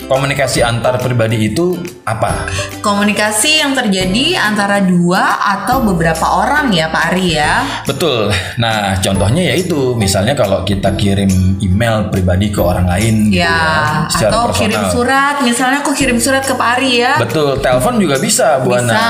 komunikasi 0.04 0.60
antar 0.60 0.96
pribadi 0.96 1.48
itu 1.48 1.74
apa? 2.02 2.44
Komunikasi 2.80 3.58
yang 3.58 3.72
terjadi 3.72 4.36
antara 4.38 4.78
dua 4.78 5.24
atau 5.40 5.80
beberapa 5.82 6.22
orang 6.22 6.68
ya 6.70 6.86
Pak 6.86 7.02
Ari 7.10 7.26
ya. 7.32 7.52
Betul. 7.82 8.28
Nah, 8.56 8.94
contohnya 8.98 9.50
yaitu 9.50 9.94
misalnya 9.94 10.32
kalau 10.32 10.62
kita 10.62 10.92
kirim 10.94 11.28
email 11.58 12.06
pribadi 12.08 12.48
ke 12.48 12.60
orang 12.60 12.86
lain 12.86 13.28
gitu 13.28 13.40
Ya, 13.40 14.06
secara 14.06 14.30
atau 14.30 14.42
personal. 14.46 14.60
kirim 14.60 14.82
surat. 14.88 15.34
Misalnya 15.40 15.78
aku 15.80 15.92
kirim 15.92 16.16
surat 16.16 16.42
ke 16.42 16.52
Pak 16.52 16.68
Ari 16.76 16.90
ya. 16.98 17.12
Betul, 17.16 17.58
telepon 17.58 17.96
juga 17.96 18.16
bisa 18.16 18.60
Bu 18.60 18.72
Ana. 18.72 18.86
Bisa. 18.86 19.06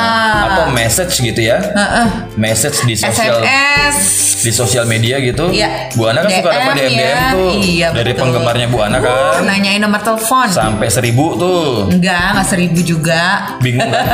Atau 0.46 0.64
message 0.72 1.14
gitu 1.20 1.40
ya. 1.42 1.58
Heeh. 1.58 2.06
Message 2.34 2.78
di 2.84 2.94
sosial 2.94 3.40
SMS. 3.40 3.96
di 4.38 4.52
sosial 4.52 4.84
media 4.84 5.16
gitu. 5.18 5.48
Iya. 5.48 5.90
Bu 5.92 6.06
Ana 6.06 6.22
kan 6.22 6.30
suka 6.32 6.50
dapat 6.50 6.74
DM 6.74 6.84
DM 6.84 6.92
DM 6.92 7.00
ya. 7.00 7.18
tuh 7.30 7.50
Iya, 7.56 7.86
dari 7.90 8.10
betul. 8.10 8.20
penggemarnya 8.22 8.66
Bu 8.68 8.78
Ana 8.78 8.96
Uh, 8.96 9.02
kan. 9.02 9.44
nanyain 9.44 9.78
nomor 9.78 10.00
telepon. 10.00 10.46
Sampai 10.46 10.75
seribu 10.84 11.38
tuh. 11.40 11.88
Enggak, 11.88 12.36
enggak 12.36 12.48
seribu 12.48 12.80
juga. 12.84 13.22
Bingung 13.64 13.88
kan? 13.88 14.06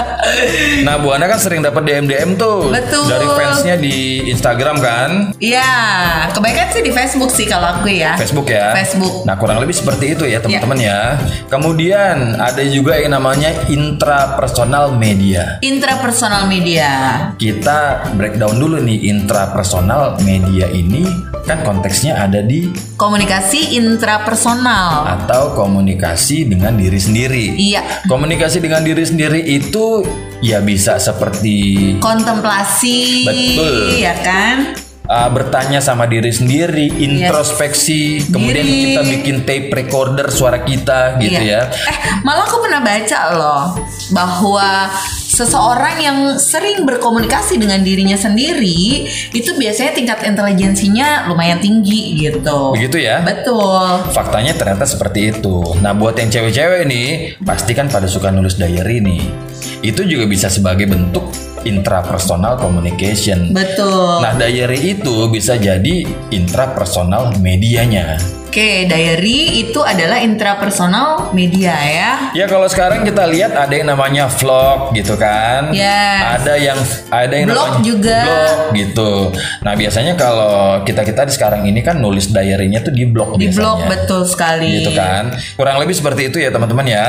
nah, 0.86 0.94
Bu 1.02 1.10
Ana 1.10 1.26
kan 1.26 1.38
sering 1.42 1.60
dapat 1.60 1.82
DM 1.82 2.06
DM 2.06 2.30
tuh 2.38 2.70
Betul. 2.70 3.10
dari 3.10 3.26
fansnya 3.26 3.74
di 3.80 4.30
Instagram 4.30 4.76
kan. 4.78 5.10
Iya, 5.42 5.72
kebanyakan 6.30 6.68
sih 6.70 6.82
di 6.86 6.92
Facebook 6.94 7.30
sih 7.34 7.46
kalau 7.50 7.80
aku 7.80 7.90
ya. 7.90 8.14
Facebook 8.14 8.46
ya. 8.46 8.72
Facebook. 8.76 9.26
Nah, 9.26 9.34
kurang 9.40 9.58
lebih 9.58 9.74
seperti 9.74 10.14
itu 10.14 10.24
ya, 10.30 10.38
teman-teman 10.38 10.78
ya. 10.78 11.00
Kemudian 11.50 12.38
ada 12.38 12.62
juga 12.66 12.96
yang 13.00 13.16
namanya 13.16 13.50
intrapersonal 13.66 14.94
media. 14.94 15.58
Intrapersonal 15.64 16.46
media. 16.46 16.90
Kita 17.34 18.06
breakdown 18.14 18.56
dulu 18.60 18.78
nih 18.78 19.10
intrapersonal 19.10 20.20
media 20.22 20.68
ini 20.70 21.30
kan 21.48 21.64
konteksnya 21.64 22.14
ada 22.20 22.44
di 22.44 22.68
Komunikasi 23.00 23.74
intrapersonal. 23.80 25.08
atau 25.08 25.56
komunikasi 25.56 25.79
dengan 26.44 26.76
diri 26.76 27.00
sendiri. 27.00 27.46
Iya. 27.56 28.04
Komunikasi 28.06 28.60
dengan 28.60 28.84
diri 28.84 29.04
sendiri 29.04 29.40
itu 29.40 30.04
ya 30.40 30.60
bisa 30.60 31.00
seperti 31.00 31.96
Kontemplasi. 32.00 33.24
Betul. 33.26 34.00
Ya 34.00 34.14
kan? 34.20 34.76
uh, 35.10 35.28
bertanya 35.34 35.82
sama 35.82 36.06
diri 36.06 36.30
sendiri, 36.30 36.86
introspeksi, 36.86 38.30
kemudian 38.30 38.62
Diri. 38.62 38.82
kita 38.94 39.00
bikin 39.02 39.36
tape 39.42 39.68
recorder 39.74 40.30
suara 40.30 40.62
kita 40.62 41.18
gitu 41.18 41.42
Iya. 41.42 41.66
ya. 41.66 41.90
Eh, 41.90 41.98
malah 42.22 42.46
aku 42.46 42.62
pernah 42.62 42.80
baca 42.80 43.20
loh 43.34 43.64
bahwa 44.14 44.86
seseorang 45.40 45.96
yang 46.04 46.18
sering 46.36 46.84
berkomunikasi 46.84 47.56
dengan 47.56 47.80
dirinya 47.80 48.20
sendiri 48.20 49.08
itu 49.32 49.50
biasanya 49.56 49.96
tingkat 49.96 50.20
intelijensinya 50.28 51.24
lumayan 51.32 51.56
tinggi 51.56 52.20
gitu. 52.20 52.76
Begitu 52.76 53.08
ya. 53.08 53.24
Betul. 53.24 54.04
Faktanya 54.12 54.52
ternyata 54.52 54.84
seperti 54.84 55.32
itu. 55.32 55.64
Nah, 55.80 55.96
buat 55.96 56.12
yang 56.20 56.28
cewek-cewek 56.28 56.84
nih, 56.84 57.08
pasti 57.40 57.72
kan 57.72 57.88
pada 57.88 58.04
suka 58.04 58.28
nulis 58.28 58.60
diary 58.60 59.00
nih. 59.00 59.24
Itu 59.80 60.04
juga 60.04 60.28
bisa 60.28 60.52
sebagai 60.52 60.84
bentuk 60.84 61.32
intrapersonal 61.64 62.60
communication. 62.60 63.56
Betul. 63.56 64.20
Nah, 64.20 64.36
diary 64.36 65.00
itu 65.00 65.28
bisa 65.32 65.56
jadi 65.56 66.04
intrapersonal 66.32 67.40
medianya. 67.40 68.39
Oke, 68.50 68.82
diary 68.90 69.62
itu 69.62 69.78
adalah 69.78 70.18
intrapersonal 70.18 71.30
media 71.30 71.70
ya. 71.70 72.12
Ya 72.34 72.50
kalau 72.50 72.66
sekarang 72.66 73.06
kita 73.06 73.22
lihat 73.30 73.54
ada 73.54 73.70
yang 73.70 73.86
namanya 73.86 74.26
vlog 74.26 74.90
gitu 74.90 75.14
kan. 75.14 75.70
Yes. 75.70 76.42
Ada 76.42 76.58
yang 76.58 76.74
ada 77.14 77.30
yang 77.30 77.46
Blog 77.46 77.62
namanya 77.78 77.86
juga. 77.86 78.18
blog 78.26 78.58
gitu. 78.74 79.10
Nah, 79.62 79.78
biasanya 79.78 80.18
kalau 80.18 80.82
kita-kita 80.82 81.30
di 81.30 81.32
sekarang 81.38 81.62
ini 81.62 81.78
kan 81.78 82.02
nulis 82.02 82.34
diary-nya 82.34 82.82
tuh 82.82 82.90
di 82.90 83.06
blog 83.06 83.38
Di 83.38 83.46
biasanya. 83.46 83.62
blog 83.62 83.78
betul 83.86 84.22
sekali. 84.26 84.82
Gitu 84.82 84.98
kan. 84.98 85.30
Kurang 85.54 85.78
lebih 85.78 85.94
seperti 85.94 86.34
itu 86.34 86.42
ya, 86.42 86.50
teman-teman 86.50 86.90
ya. 86.90 87.06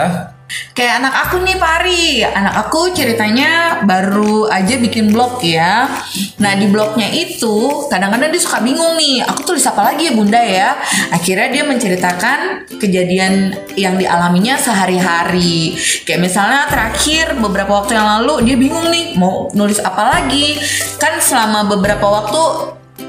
Kayak 0.72 1.03
anak 1.03 1.13
aku 1.27 1.36
nih 1.43 1.58
Pari, 1.60 2.05
anak 2.25 2.55
aku 2.67 2.91
ceritanya 2.96 3.84
baru 3.86 4.50
aja 4.50 4.75
bikin 4.79 5.12
blog 5.13 5.43
ya. 5.46 5.88
Nah 6.41 6.53
di 6.58 6.65
blognya 6.67 7.08
itu 7.12 7.88
kadang-kadang 7.91 8.34
dia 8.34 8.41
suka 8.41 8.63
bingung 8.63 8.98
nih, 8.98 9.22
aku 9.24 9.46
tulis 9.46 9.63
apa 9.67 9.91
lagi 9.93 10.10
ya 10.10 10.13
bunda 10.15 10.41
ya. 10.41 10.75
Akhirnya 11.13 11.48
dia 11.53 11.63
menceritakan 11.67 12.39
kejadian 12.81 13.53
yang 13.77 13.96
dialaminya 13.96 14.58
sehari-hari. 14.58 15.77
Kayak 16.03 16.22
misalnya 16.25 16.67
terakhir 16.67 17.38
beberapa 17.38 17.84
waktu 17.84 17.96
yang 17.96 18.08
lalu 18.20 18.50
dia 18.50 18.55
bingung 18.58 18.88
nih 18.89 19.15
mau 19.15 19.51
nulis 19.53 19.77
apa 19.84 20.20
lagi. 20.20 20.58
Kan 20.98 21.22
selama 21.22 21.70
beberapa 21.70 22.03
waktu 22.10 22.41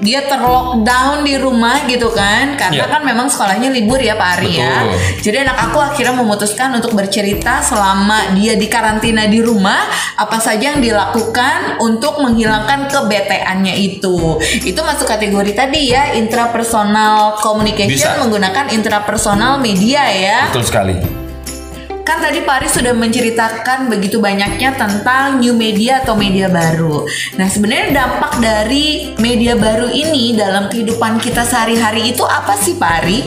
dia 0.00 0.25
terlockdown 0.25 1.26
di 1.26 1.37
rumah 1.37 1.84
gitu 1.84 2.08
kan 2.11 2.56
karena 2.56 2.84
Iya. 2.84 2.87
kan 2.88 3.02
memang 3.04 3.26
sekolahnya 3.28 3.68
libur 3.68 4.00
ya 4.00 4.16
Pak 4.16 4.28
Ari 4.40 4.52
ya 4.58 4.75
Betul. 4.87 4.99
jadi 5.20 5.37
anak 5.44 5.58
aku 5.70 5.78
akhirnya 5.78 6.14
memutuskan 6.16 6.70
untuk 6.72 6.96
bercerita 6.96 7.61
selama 7.61 8.32
dia 8.32 8.56
di 8.56 8.66
karantina 8.66 9.26
di 9.28 9.42
rumah 9.42 9.84
apa 10.16 10.38
saja 10.38 10.75
yang 10.75 10.80
dilakukan 10.80 11.78
untuk 11.78 12.22
menghilangkan 12.22 12.87
kebeteannya 12.88 13.75
itu. 13.75 14.38
Itu 14.62 14.80
masuk 14.84 15.08
kategori 15.08 15.52
tadi 15.56 15.90
ya 15.90 16.14
intrapersonal 16.14 17.40
communication 17.40 18.14
Bisa. 18.14 18.20
menggunakan 18.22 18.70
intrapersonal 18.70 19.58
media 19.58 20.02
ya. 20.12 20.38
Betul 20.52 20.64
sekali. 20.66 21.21
Kan 22.02 22.18
tadi 22.18 22.42
Pak 22.42 22.54
Ari 22.59 22.68
sudah 22.68 22.94
menceritakan 22.99 23.87
begitu 23.87 24.18
banyaknya 24.18 24.75
tentang 24.75 25.38
new 25.38 25.54
media 25.54 26.02
atau 26.02 26.18
media 26.18 26.50
baru. 26.50 27.06
Nah, 27.38 27.47
sebenarnya 27.47 27.94
dampak 27.94 28.42
dari 28.42 29.14
media 29.23 29.54
baru 29.54 29.87
ini 29.87 30.35
dalam 30.35 30.66
kehidupan 30.66 31.23
kita 31.23 31.47
sehari-hari 31.47 32.11
itu 32.11 32.26
apa 32.26 32.59
sih 32.59 32.75
Pak 32.75 32.92
Ari? 33.06 33.18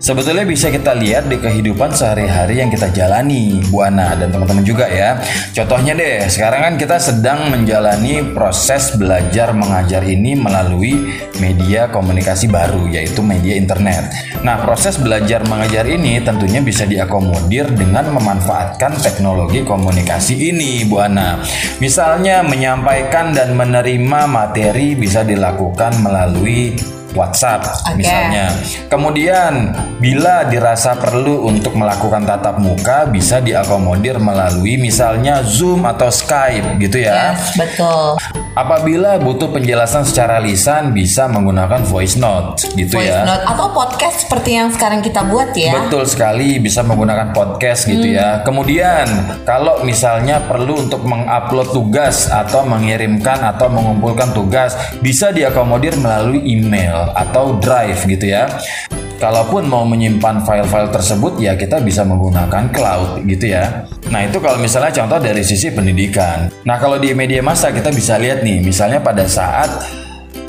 Sebetulnya 0.00 0.48
bisa 0.48 0.72
kita 0.72 0.96
lihat 0.96 1.28
di 1.28 1.36
kehidupan 1.36 1.92
sehari-hari 1.92 2.64
yang 2.64 2.72
kita 2.72 2.88
jalani, 2.88 3.60
Bu 3.68 3.84
Ana 3.84 4.16
dan 4.16 4.32
teman-teman 4.32 4.64
juga 4.64 4.88
ya. 4.88 5.20
Contohnya 5.52 5.92
deh, 5.92 6.24
sekarang 6.24 6.60
kan 6.64 6.74
kita 6.80 6.96
sedang 6.96 7.52
menjalani 7.52 8.32
proses 8.32 8.96
belajar 8.96 9.52
mengajar 9.52 10.00
ini 10.08 10.32
melalui 10.32 11.20
media 11.36 11.92
komunikasi 11.92 12.48
baru, 12.48 12.88
yaitu 12.88 13.20
media 13.20 13.52
internet. 13.60 14.08
Nah, 14.40 14.64
proses 14.64 14.96
belajar 14.96 15.44
mengajar 15.44 15.84
ini 15.84 16.16
tentunya 16.24 16.64
bisa 16.64 16.88
diakomodir 16.88 17.68
dengan 17.68 18.08
memanfaatkan 18.16 18.96
teknologi 19.04 19.68
komunikasi 19.68 20.48
ini, 20.48 20.80
Bu 20.88 20.96
Ana. 20.96 21.44
Misalnya 21.76 22.40
menyampaikan 22.40 23.36
dan 23.36 23.52
menerima 23.52 24.24
materi 24.24 24.96
bisa 24.96 25.20
dilakukan 25.28 26.00
melalui 26.00 26.72
WhatsApp 27.14 27.66
Oke. 27.66 28.00
misalnya. 28.00 28.52
Kemudian 28.86 29.74
bila 29.98 30.46
dirasa 30.46 30.96
perlu 30.96 31.46
untuk 31.46 31.76
melakukan 31.76 32.24
tatap 32.24 32.58
muka 32.62 33.06
bisa 33.08 33.42
diakomodir 33.42 34.16
melalui 34.20 34.76
misalnya 34.80 35.42
Zoom 35.44 35.86
atau 35.86 36.08
Skype 36.08 36.78
gitu 36.82 37.02
ya. 37.02 37.34
Yes, 37.34 37.56
betul. 37.56 38.18
Apabila 38.54 39.16
butuh 39.22 39.48
penjelasan 39.54 40.02
secara 40.02 40.42
lisan 40.42 40.90
bisa 40.90 41.30
menggunakan 41.30 41.86
voice 41.86 42.18
note 42.18 42.66
gitu 42.74 42.98
Voice 42.98 43.14
ya. 43.14 43.22
note 43.22 43.44
atau 43.46 43.66
podcast 43.70 44.26
seperti 44.26 44.58
yang 44.58 44.68
sekarang 44.74 45.00
kita 45.00 45.22
buat 45.24 45.54
ya. 45.54 45.86
Betul 45.86 46.04
sekali 46.04 46.58
bisa 46.58 46.82
menggunakan 46.82 47.30
podcast 47.30 47.86
gitu 47.86 48.04
ya. 48.04 48.42
Kemudian 48.42 49.06
kalau 49.46 49.86
misalnya 49.86 50.42
perlu 50.44 50.82
untuk 50.82 51.06
mengupload 51.06 51.70
tugas 51.70 52.26
atau 52.26 52.66
mengirimkan 52.66 53.38
atau 53.40 53.70
mengumpulkan 53.70 54.34
tugas 54.34 54.74
bisa 54.98 55.30
diakomodir 55.30 55.94
melalui 55.96 56.42
email 56.42 56.99
atau 57.16 57.56
drive 57.60 58.00
gitu 58.04 58.32
ya. 58.32 58.48
Kalaupun 59.20 59.68
mau 59.68 59.84
menyimpan 59.84 60.48
file-file 60.48 60.88
tersebut 60.88 61.36
ya 61.44 61.52
kita 61.52 61.84
bisa 61.84 62.00
menggunakan 62.08 62.72
cloud 62.72 63.20
gitu 63.28 63.52
ya. 63.52 63.84
Nah 64.08 64.24
itu 64.24 64.40
kalau 64.40 64.56
misalnya 64.56 64.92
contoh 64.96 65.20
dari 65.20 65.44
sisi 65.44 65.68
pendidikan. 65.68 66.48
Nah 66.64 66.80
kalau 66.80 66.96
di 66.96 67.12
media 67.12 67.44
massa 67.44 67.68
kita 67.68 67.92
bisa 67.92 68.16
lihat 68.16 68.40
nih 68.40 68.64
misalnya 68.64 69.04
pada 69.04 69.28
saat 69.28 69.68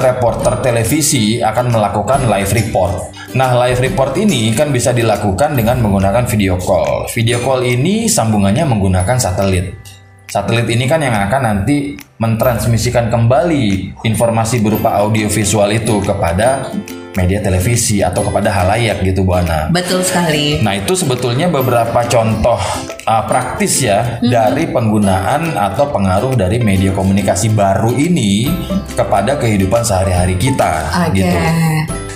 reporter 0.01 0.65
televisi 0.65 1.39
akan 1.39 1.69
melakukan 1.69 2.25
live 2.25 2.51
report. 2.51 3.13
Nah, 3.37 3.55
live 3.63 3.79
report 3.79 4.17
ini 4.19 4.51
kan 4.51 4.73
bisa 4.73 4.91
dilakukan 4.91 5.55
dengan 5.55 5.79
menggunakan 5.79 6.25
video 6.27 6.57
call. 6.57 7.07
Video 7.13 7.39
call 7.39 7.63
ini 7.63 8.09
sambungannya 8.09 8.65
menggunakan 8.65 9.15
satelit. 9.21 9.77
Satelit 10.27 10.67
ini 10.67 10.89
kan 10.89 10.99
yang 10.99 11.15
akan 11.15 11.41
nanti 11.43 11.95
mentransmisikan 12.21 13.09
kembali 13.09 13.97
informasi 14.05 14.61
berupa 14.61 14.93
audio 15.01 15.25
visual 15.25 15.73
itu 15.73 15.97
kepada 16.05 16.69
media 17.17 17.43
televisi 17.43 17.99
atau 17.99 18.23
kepada 18.23 18.53
halayak 18.53 19.03
gitu 19.03 19.25
Bu 19.25 19.35
Ana. 19.35 19.67
Betul 19.73 20.05
sekali. 20.05 20.61
Nah 20.63 20.79
itu 20.79 20.95
sebetulnya 20.95 21.51
beberapa 21.51 22.05
contoh 22.07 22.61
uh, 23.03 23.23
praktis 23.27 23.83
ya 23.83 24.21
dari 24.21 24.69
penggunaan 24.69 25.57
atau 25.57 25.91
pengaruh 25.91 26.37
dari 26.37 26.61
media 26.63 26.95
komunikasi 26.95 27.51
baru 27.51 27.91
ini 27.97 28.47
kepada 28.95 29.35
kehidupan 29.35 29.83
sehari-hari 29.83 30.39
kita 30.39 30.87
Oke. 31.09 31.19
gitu. 31.19 31.37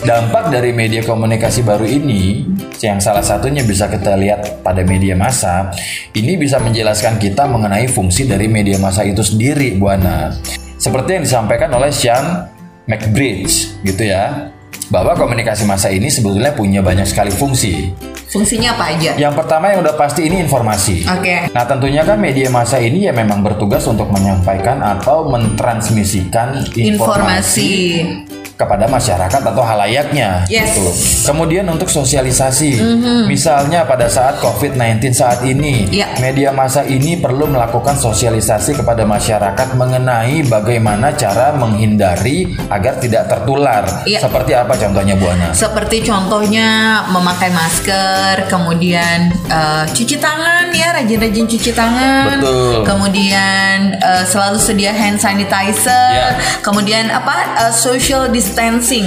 Dampak 0.03 0.51
dari 0.51 0.75
media 0.75 0.99
komunikasi 0.99 1.63
baru 1.63 1.87
ini, 1.87 2.43
yang 2.83 2.99
salah 2.99 3.23
satunya 3.23 3.63
bisa 3.63 3.87
kita 3.87 4.19
lihat 4.19 4.59
pada 4.59 4.83
media 4.83 5.15
massa, 5.15 5.71
ini 6.11 6.35
bisa 6.35 6.59
menjelaskan 6.59 7.15
kita 7.15 7.47
mengenai 7.47 7.87
fungsi 7.87 8.27
dari 8.27 8.51
media 8.51 8.75
massa 8.75 9.07
itu 9.07 9.23
sendiri, 9.23 9.79
Bu 9.79 9.87
Ana. 9.87 10.35
Seperti 10.75 11.15
yang 11.15 11.23
disampaikan 11.23 11.71
oleh 11.71 11.95
Sean 11.95 12.51
McBridge, 12.91 13.79
gitu 13.87 14.03
ya, 14.03 14.51
bahwa 14.91 15.15
komunikasi 15.15 15.63
massa 15.63 15.87
ini 15.89 16.11
sebetulnya 16.11 16.51
punya 16.51 16.83
banyak 16.83 17.07
sekali 17.07 17.31
fungsi. 17.31 17.95
Fungsinya 18.29 18.75
apa 18.75 18.91
aja? 18.93 19.15
Yang 19.15 19.33
pertama 19.39 19.71
yang 19.71 19.79
udah 19.79 19.95
pasti 19.95 20.27
ini 20.27 20.43
informasi. 20.43 21.07
Oke. 21.07 21.47
Nah 21.55 21.63
tentunya 21.63 22.03
kan 22.03 22.19
media 22.19 22.51
massa 22.51 22.77
ini 22.83 23.07
ya 23.07 23.13
memang 23.15 23.41
bertugas 23.41 23.87
untuk 23.87 24.11
menyampaikan 24.11 24.83
atau 24.83 25.31
mentransmisikan 25.31 26.67
informasi, 26.75 26.83
Informasi. 26.91 27.71
Kepada 28.55 28.87
masyarakat 28.87 29.41
atau 29.43 29.63
halayaknya. 29.63 30.47
Yes. 30.47 30.71
gitu. 30.75 30.87
Kemudian 31.27 31.67
untuk 31.67 31.91
sosialisasi, 31.91 32.79
misalnya 33.27 33.83
pada 33.83 34.07
saat 34.07 34.39
COVID-19 34.39 35.11
saat 35.11 35.43
ini, 35.43 35.87
Iya. 35.91 36.15
media 36.23 36.49
massa 36.55 36.87
ini 36.87 37.19
perlu 37.19 37.51
melakukan 37.51 37.99
sosialisasi 37.99 38.79
kepada 38.79 39.03
masyarakat 39.03 39.75
mengenai 39.75 40.47
bagaimana 40.47 41.11
cara 41.13 41.51
menghindari 41.55 42.47
agar 42.71 42.95
tidak 42.99 43.27
tertular. 43.27 43.83
Iya. 44.07 44.23
Seperti 44.23 44.51
apa 44.55 44.73
contohnya 44.75 45.13
Bu 45.19 45.25
Ana? 45.27 45.51
Seperti 45.51 45.99
contohnya 46.05 47.01
memakai 47.11 47.51
masker, 47.51 48.47
kemudian 48.47 49.35
eh, 49.51 49.83
cuci 49.91 50.15
tangan 50.15 50.71
ya, 50.71 50.95
rajin-rajin 50.95 51.45
cuci 51.45 51.71
tangan. 51.75 52.39
Betul. 52.39 52.87
Kemudian 52.87 53.99
eh, 53.99 54.23
selalu 54.23 54.57
sedia 54.57 54.95
hand 54.95 55.19
sanitizer. 55.19 56.11
Ya. 56.15 56.29
Kemudian 56.63 57.11
apa? 57.11 57.35
eh, 57.67 57.73
social 57.73 58.27
distancing, 58.29 58.44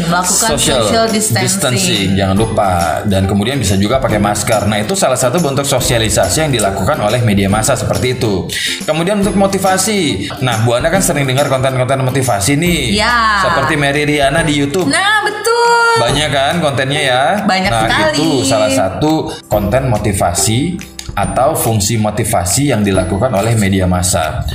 melakukan 0.05 0.51
social, 0.57 1.07
distancing. 1.07 2.15
jangan 2.15 2.35
lupa 2.35 2.71
dan 3.05 3.25
kemudian 3.25 3.55
bisa 3.55 3.75
juga 3.75 3.99
pakai 3.99 4.19
masker 4.19 4.65
nah 4.65 4.77
itu 4.77 4.93
salah 4.93 5.15
satu 5.15 5.39
bentuk 5.39 5.63
sosialisasi 5.63 6.43
yang 6.43 6.53
dilakukan 6.53 6.99
oleh 6.99 7.23
media 7.23 7.47
massa 7.47 7.75
seperti 7.75 8.15
itu 8.15 8.49
kemudian 8.83 9.21
untuk 9.21 9.35
motivasi 9.35 10.27
nah 10.41 10.63
Bu 10.63 10.75
Ana 10.75 10.89
kan 10.89 10.99
sering 10.99 11.25
dengar 11.25 11.47
konten-konten 11.47 12.01
motivasi 12.01 12.57
nih 12.57 12.81
Ya. 12.95 13.45
seperti 13.45 13.75
Mary 13.75 14.03
Riana 14.03 14.41
di 14.41 14.55
YouTube 14.55 14.89
Nah, 14.89 15.23
betul. 15.23 16.01
banyak 16.01 16.31
kan 16.31 16.55
kontennya 16.59 17.03
ya 17.03 17.23
Banyak 17.45 17.71
nah 17.71 17.83
sekali. 17.85 18.17
itu 18.17 18.31
salah 18.43 18.71
satu 18.71 19.13
konten 19.47 19.87
motivasi 19.87 20.79
atau 21.13 21.53
fungsi 21.53 21.99
motivasi 21.99 22.71
yang 22.71 22.81
dilakukan 22.81 23.31
oleh 23.31 23.55
media 23.55 23.85
massa 23.85 24.47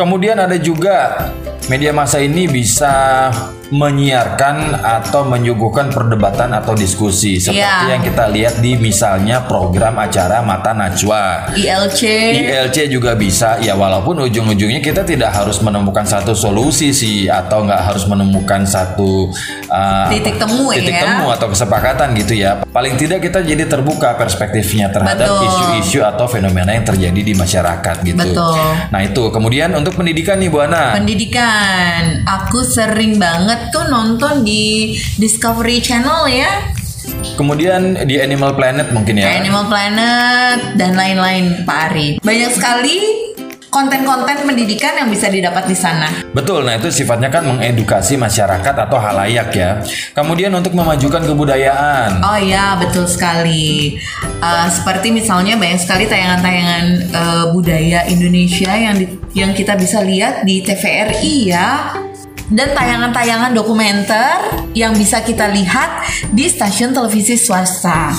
kemudian 0.00 0.40
ada 0.40 0.56
juga 0.56 1.28
media 1.68 1.92
massa 1.92 2.16
ini 2.24 2.48
bisa 2.48 3.28
menyiarkan 3.70 4.82
atau 4.82 5.22
menyuguhkan 5.30 5.94
perdebatan 5.94 6.50
atau 6.58 6.74
diskusi 6.74 7.38
seperti 7.38 7.62
Ya. 7.62 7.86
yang 7.86 8.02
kita 8.02 8.26
lihat 8.26 8.58
di 8.58 8.74
misalnya 8.74 9.46
program 9.46 9.94
acara 9.94 10.42
Mata 10.42 10.74
Najwa 10.74 11.54
ILC. 11.54 12.02
ILC 12.34 12.90
juga 12.90 13.14
bisa 13.14 13.62
ya 13.62 13.78
walaupun 13.78 14.26
ujung-ujungnya 14.26 14.82
kita 14.82 15.06
tidak 15.06 15.30
harus 15.30 15.62
menemukan 15.62 16.02
satu 16.02 16.34
solusi 16.34 16.90
sih 16.90 17.30
atau 17.30 17.62
nggak 17.62 17.94
harus 17.94 18.10
menemukan 18.10 18.66
satu 18.66 19.30
uh, 19.70 20.10
Titik 20.10 20.42
temu 20.42 20.74
titik 20.74 20.98
ya. 20.98 21.06
temu 21.06 21.30
atau 21.30 21.46
kesepakatan 21.46 22.10
gitu 22.18 22.34
ya 22.42 22.58
paling 22.74 22.98
tidak 22.98 23.22
kita 23.22 23.38
jadi 23.46 23.70
terbuka 23.70 24.18
perspektifnya 24.18 24.90
terhadap 24.90 25.30
isu-isu 25.46 26.02
atau 26.02 26.26
fenomena 26.26 26.74
yang 26.74 26.82
terjadi 26.82 27.20
di 27.22 27.34
masyarakat 27.38 27.96
gitu 28.02 28.18
Betul. 28.34 28.58
nah 28.90 28.98
itu 28.98 29.30
kemudian 29.30 29.70
untuk 29.78 29.89
pendidikan 29.94 30.40
nih 30.40 30.48
Bu 30.50 30.62
Ana? 30.64 30.96
Pendidikan, 30.96 32.26
aku 32.26 32.62
sering 32.64 33.18
banget 33.20 33.70
tuh 33.70 33.86
nonton 33.90 34.42
di 34.42 34.96
Discovery 35.18 35.78
Channel 35.82 36.26
ya, 36.30 36.70
kemudian 37.34 37.96
di 38.04 38.20
Animal 38.20 38.54
Planet 38.54 38.92
mungkin 38.92 39.20
ya? 39.20 39.40
Animal 39.40 39.66
Planet 39.66 40.58
dan 40.76 40.92
lain-lain 40.94 41.64
Pak 41.64 41.78
Ari. 41.90 42.08
Banyak 42.20 42.50
sekali 42.54 42.96
konten-konten 43.70 44.44
pendidikan 44.44 44.98
yang 44.98 45.08
bisa 45.08 45.30
didapat 45.30 45.70
di 45.70 45.76
sana. 45.78 46.10
Betul, 46.34 46.66
nah 46.66 46.74
itu 46.74 46.90
sifatnya 46.90 47.30
kan 47.30 47.46
mengedukasi 47.46 48.18
masyarakat 48.18 48.74
atau 48.74 48.98
halayak 48.98 49.48
ya. 49.54 49.78
Kemudian 50.12 50.50
untuk 50.52 50.74
memajukan 50.74 51.22
kebudayaan. 51.22 52.20
Oh 52.20 52.38
iya, 52.38 52.74
betul 52.76 53.06
sekali. 53.06 53.96
Eh, 54.42 54.68
seperti 54.68 55.14
misalnya 55.14 55.54
banyak 55.54 55.80
sekali 55.80 56.10
tayangan-tayangan 56.10 56.84
eh, 57.08 57.44
budaya 57.54 58.04
Indonesia 58.10 58.74
yang 58.74 58.98
di- 58.98 59.16
yang 59.32 59.54
kita 59.54 59.78
bisa 59.78 60.02
lihat 60.02 60.42
di 60.42 60.60
TVRI 60.60 61.36
ya. 61.48 61.94
Dan 62.50 62.74
tayangan-tayangan 62.74 63.54
dokumenter 63.54 64.66
yang 64.74 64.90
bisa 64.98 65.22
kita 65.22 65.46
lihat 65.54 66.02
di 66.34 66.50
stasiun 66.50 66.90
televisi 66.90 67.38
swasta. 67.38 68.10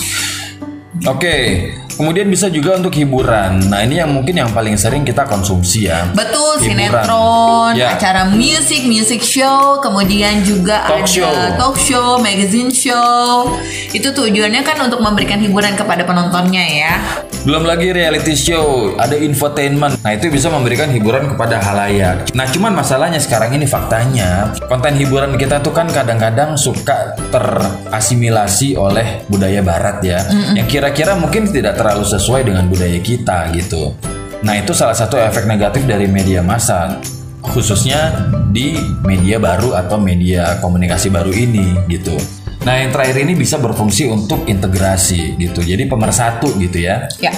Oke, 1.04 1.68
kemudian 1.96 2.28
bisa 2.28 2.48
juga 2.48 2.78
untuk 2.78 2.94
hiburan. 2.94 3.68
Nah 3.68 3.82
ini 3.82 4.00
yang 4.00 4.12
mungkin 4.12 4.36
yang 4.38 4.50
paling 4.52 4.76
sering 4.76 5.02
kita 5.02 5.26
konsumsi 5.26 5.88
ya. 5.88 6.08
Betul, 6.12 6.60
Hiburan. 6.62 6.88
sinetron, 6.92 7.74
Ya. 7.74 7.96
acara 7.96 8.28
musik, 8.28 8.84
music 8.86 9.22
show, 9.22 9.80
kemudian 9.80 10.44
juga 10.44 10.86
Talk 10.86 11.04
ada 11.04 11.08
show. 11.08 11.34
talk 11.58 11.76
show, 11.78 12.10
magazine 12.20 12.70
show. 12.70 13.48
Itu 13.92 14.12
tujuannya 14.12 14.62
kan 14.62 14.78
untuk 14.82 15.00
memberikan 15.00 15.40
hiburan 15.40 15.74
kepada 15.74 16.04
penontonnya 16.04 16.64
ya. 16.64 16.94
Belum 17.42 17.66
lagi 17.66 17.90
reality 17.90 18.38
show, 18.38 18.94
ada 19.02 19.18
infotainment. 19.18 19.98
Nah 20.06 20.14
itu 20.14 20.30
bisa 20.30 20.46
memberikan 20.48 20.94
hiburan 20.94 21.26
kepada 21.26 21.58
halayak. 21.58 22.30
Nah 22.38 22.46
cuman 22.46 22.70
masalahnya 22.72 23.18
sekarang 23.18 23.58
ini 23.58 23.66
faktanya 23.66 24.54
konten 24.70 24.94
hiburan 24.94 25.34
kita 25.36 25.58
tuh 25.58 25.74
kan 25.74 25.90
kadang-kadang 25.90 26.54
suka 26.54 27.18
terasimilasi 27.34 28.78
oleh 28.78 29.26
budaya 29.26 29.62
Barat 29.62 29.98
ya, 30.02 30.22
yang 30.54 30.66
kira-kira 30.66 31.18
mungkin 31.18 31.50
tidak 31.50 31.81
terlalu 31.82 32.06
sesuai 32.06 32.46
dengan 32.46 32.70
budaya 32.70 33.02
kita 33.02 33.50
gitu. 33.58 33.98
Nah 34.46 34.54
itu 34.54 34.70
salah 34.78 34.94
satu 34.94 35.18
efek 35.18 35.50
negatif 35.50 35.90
dari 35.90 36.06
media 36.06 36.46
massa 36.46 37.02
khususnya 37.42 38.30
di 38.54 38.78
media 39.02 39.42
baru 39.42 39.74
atau 39.74 39.98
media 39.98 40.62
komunikasi 40.62 41.10
baru 41.10 41.34
ini 41.34 41.74
gitu. 41.90 42.14
Nah 42.62 42.78
yang 42.78 42.94
terakhir 42.94 43.26
ini 43.26 43.34
bisa 43.34 43.58
berfungsi 43.58 44.06
untuk 44.06 44.46
integrasi 44.46 45.42
gitu, 45.42 45.66
jadi 45.66 45.90
pemersatu 45.90 46.54
gitu 46.62 46.86
ya. 46.86 47.10
Ya. 47.18 47.34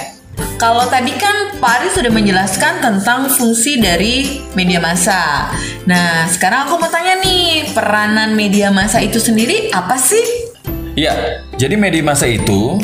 Kalau 0.54 0.86
tadi 0.86 1.10
kan 1.16 1.56
Pak 1.58 1.72
Ari 1.80 1.88
sudah 1.90 2.12
menjelaskan 2.12 2.84
tentang 2.84 3.26
fungsi 3.32 3.80
dari 3.80 4.44
media 4.54 4.78
massa. 4.78 5.50
Nah, 5.86 6.30
sekarang 6.30 6.70
aku 6.70 6.78
mau 6.78 6.90
tanya 6.90 7.18
nih, 7.20 7.74
peranan 7.74 8.38
media 8.38 8.70
massa 8.70 9.02
itu 9.02 9.18
sendiri 9.18 9.70
apa 9.74 9.98
sih? 9.98 10.22
Iya, 10.94 11.42
jadi 11.58 11.74
media 11.74 12.06
massa 12.06 12.30
itu 12.30 12.78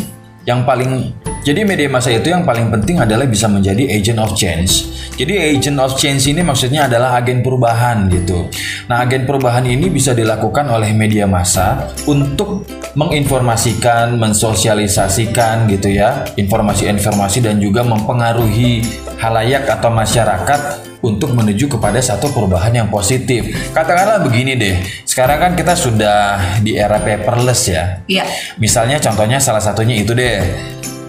yang 0.46 0.66
paling 0.66 1.14
jadi 1.40 1.64
media 1.64 1.88
massa 1.88 2.12
itu 2.12 2.28
yang 2.28 2.44
paling 2.44 2.68
penting 2.68 3.00
adalah 3.00 3.24
bisa 3.24 3.48
menjadi 3.48 3.88
agent 3.88 4.20
of 4.20 4.36
change. 4.36 4.92
Jadi 5.16 5.56
agent 5.56 5.80
of 5.80 5.96
change 5.96 6.28
ini 6.28 6.44
maksudnya 6.44 6.84
adalah 6.84 7.16
agen 7.16 7.40
perubahan 7.40 8.08
gitu. 8.12 8.48
Nah, 8.88 9.04
agen 9.04 9.24
perubahan 9.24 9.64
ini 9.64 9.88
bisa 9.88 10.12
dilakukan 10.12 10.68
oleh 10.68 10.92
media 10.92 11.24
massa 11.24 11.92
untuk 12.04 12.68
menginformasikan, 12.96 14.20
mensosialisasikan 14.20 15.68
gitu 15.72 15.96
ya, 15.96 16.28
informasi-informasi 16.36 17.44
dan 17.44 17.56
juga 17.56 17.84
mempengaruhi 17.88 18.84
halayak 19.20 19.68
atau 19.68 19.88
masyarakat 19.92 20.60
untuk 21.00 21.32
menuju 21.32 21.68
kepada 21.72 22.00
satu 22.00 22.28
perubahan 22.32 22.84
yang 22.84 22.88
positif. 22.92 23.72
Katakanlah 23.72 24.20
begini 24.20 24.56
deh, 24.56 24.76
sekarang 25.08 25.40
kan 25.40 25.52
kita 25.56 25.72
sudah 25.72 26.20
di 26.60 26.76
era 26.76 27.00
paperless 27.00 27.62
ya. 27.72 28.04
Iya. 28.04 28.24
Misalnya 28.60 29.00
contohnya 29.00 29.40
salah 29.40 29.64
satunya 29.64 29.96
itu 29.96 30.12
deh. 30.12 30.44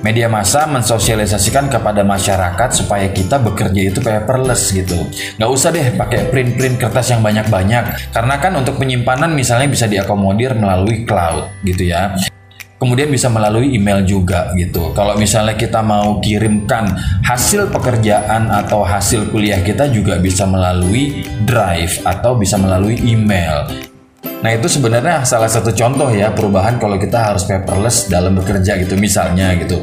Media 0.01 0.25
massa 0.25 0.65
mensosialisasikan 0.65 1.69
kepada 1.69 2.01
masyarakat 2.01 2.69
supaya 2.73 3.13
kita 3.13 3.37
bekerja 3.37 3.81
itu 3.93 4.01
paperless 4.01 4.73
gitu. 4.73 4.97
Nggak 5.37 5.51
usah 5.53 5.69
deh 5.69 5.93
pakai 5.93 6.33
print-print 6.33 6.81
kertas 6.81 7.13
yang 7.13 7.21
banyak-banyak. 7.21 8.09
Karena 8.09 8.35
kan 8.41 8.57
untuk 8.57 8.81
penyimpanan 8.81 9.29
misalnya 9.37 9.69
bisa 9.69 9.85
diakomodir 9.85 10.57
melalui 10.57 11.05
cloud 11.05 11.53
gitu 11.61 11.85
ya. 11.85 12.17
Kemudian 12.81 13.13
bisa 13.13 13.29
melalui 13.29 13.77
email 13.77 14.01
juga 14.01 14.49
gitu. 14.57 14.89
Kalau 14.97 15.13
misalnya 15.13 15.53
kita 15.53 15.85
mau 15.85 16.17
kirimkan 16.17 16.89
hasil 17.21 17.69
pekerjaan 17.69 18.49
atau 18.49 18.81
hasil 18.81 19.29
kuliah 19.29 19.61
kita 19.61 19.85
juga 19.93 20.17
bisa 20.17 20.49
melalui 20.49 21.29
drive 21.45 22.01
atau 22.01 22.33
bisa 22.33 22.57
melalui 22.57 22.97
email. 23.05 23.90
Nah 24.21 24.53
itu 24.53 24.65
sebenarnya 24.69 25.21
salah 25.25 25.49
satu 25.49 25.69
contoh 25.73 26.09
ya 26.09 26.33
perubahan 26.33 26.81
kalau 26.81 26.97
kita 26.97 27.33
harus 27.33 27.45
paperless 27.45 28.09
dalam 28.09 28.37
bekerja 28.37 28.77
gitu 28.81 28.97
misalnya 28.97 29.53
gitu. 29.57 29.81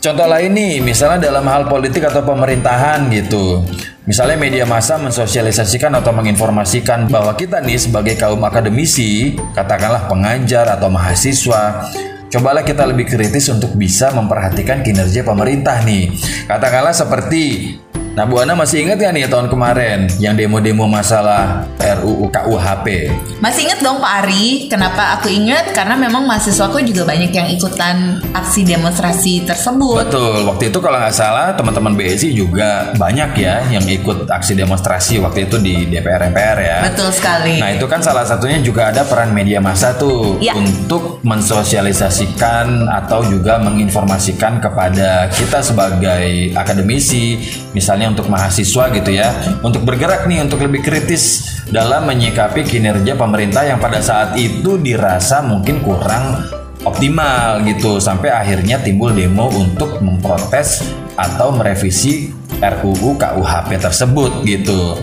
Contoh 0.00 0.26
lain 0.26 0.50
nih 0.54 0.74
misalnya 0.82 1.30
dalam 1.30 1.46
hal 1.46 1.70
politik 1.70 2.06
atau 2.06 2.22
pemerintahan 2.26 3.06
gitu. 3.10 3.62
Misalnya 4.10 4.40
media 4.40 4.64
massa 4.66 4.98
mensosialisasikan 4.98 5.94
atau 5.94 6.10
menginformasikan 6.10 7.06
bahwa 7.06 7.38
kita 7.38 7.62
nih 7.62 7.78
sebagai 7.78 8.18
kaum 8.18 8.42
akademisi, 8.42 9.38
katakanlah 9.54 10.10
pengajar 10.10 10.66
atau 10.74 10.90
mahasiswa, 10.90 11.86
cobalah 12.26 12.66
kita 12.66 12.90
lebih 12.90 13.06
kritis 13.06 13.46
untuk 13.54 13.78
bisa 13.78 14.10
memperhatikan 14.10 14.82
kinerja 14.82 15.22
pemerintah 15.22 15.86
nih. 15.86 16.10
Katakanlah 16.50 16.90
seperti 16.90 17.76
Nah, 18.10 18.26
Bu 18.26 18.42
Ana 18.42 18.58
masih 18.58 18.82
ingat 18.82 18.98
ya 18.98 19.14
nih 19.14 19.30
tahun 19.30 19.46
kemarin 19.46 20.10
yang 20.18 20.34
demo-demo 20.34 20.82
masalah 20.90 21.62
RUU 21.78 22.26
KUHP? 22.26 23.06
Masih 23.38 23.70
inget 23.70 23.78
dong 23.78 24.02
Pak 24.02 24.26
Ari, 24.26 24.66
kenapa 24.66 25.14
aku 25.14 25.30
ingat? 25.30 25.70
Karena 25.70 25.94
memang 25.94 26.26
mahasiswaku 26.26 26.82
juga 26.82 27.06
banyak 27.06 27.30
yang 27.30 27.46
ikutan 27.46 28.18
aksi 28.34 28.66
demonstrasi 28.66 29.46
tersebut. 29.46 30.10
Betul, 30.10 30.42
waktu 30.42 30.74
itu 30.74 30.78
kalau 30.82 30.98
nggak 30.98 31.14
salah 31.14 31.54
teman-teman 31.54 31.94
BSI 31.94 32.34
juga 32.34 32.90
banyak 32.98 33.30
ya 33.38 33.62
yang 33.70 33.86
ikut 33.86 34.26
aksi 34.26 34.58
demonstrasi 34.58 35.22
waktu 35.22 35.46
itu 35.46 35.62
di 35.62 35.86
DPR 35.86 36.34
MPR 36.34 36.58
ya. 36.58 36.78
Betul 36.90 37.14
sekali. 37.14 37.62
Nah 37.62 37.70
itu 37.70 37.86
kan 37.86 38.02
salah 38.02 38.26
satunya 38.26 38.58
juga 38.58 38.90
ada 38.90 39.06
peran 39.06 39.30
media 39.30 39.62
massa 39.62 39.94
tuh 39.94 40.34
Ya. 40.42 40.58
untuk 40.58 41.22
mensosialisasikan 41.22 42.90
atau 42.90 43.22
juga 43.22 43.62
menginformasikan 43.62 44.58
kepada 44.58 45.30
kita 45.30 45.62
sebagai 45.62 46.52
akademisi, 46.58 47.38
misalnya 47.70 47.99
untuk 48.08 48.32
mahasiswa 48.32 48.88
gitu 48.94 49.10
ya, 49.12 49.28
untuk 49.60 49.84
bergerak 49.84 50.24
nih 50.24 50.40
untuk 50.40 50.64
lebih 50.64 50.80
kritis 50.80 51.52
dalam 51.68 52.08
menyikapi 52.08 52.64
kinerja 52.64 53.18
pemerintah 53.18 53.66
yang 53.68 53.76
pada 53.76 54.00
saat 54.00 54.38
itu 54.40 54.80
dirasa 54.80 55.44
mungkin 55.44 55.84
kurang 55.84 56.48
optimal 56.84 57.60
gitu 57.68 58.00
sampai 58.00 58.32
akhirnya 58.32 58.80
timbul 58.80 59.12
demo 59.12 59.52
untuk 59.52 60.00
memprotes 60.00 60.80
atau 61.18 61.52
merevisi 61.52 62.32
RUU 62.60 63.16
KUHP 63.20 63.70
tersebut 63.76 64.32
gitu. 64.48 64.96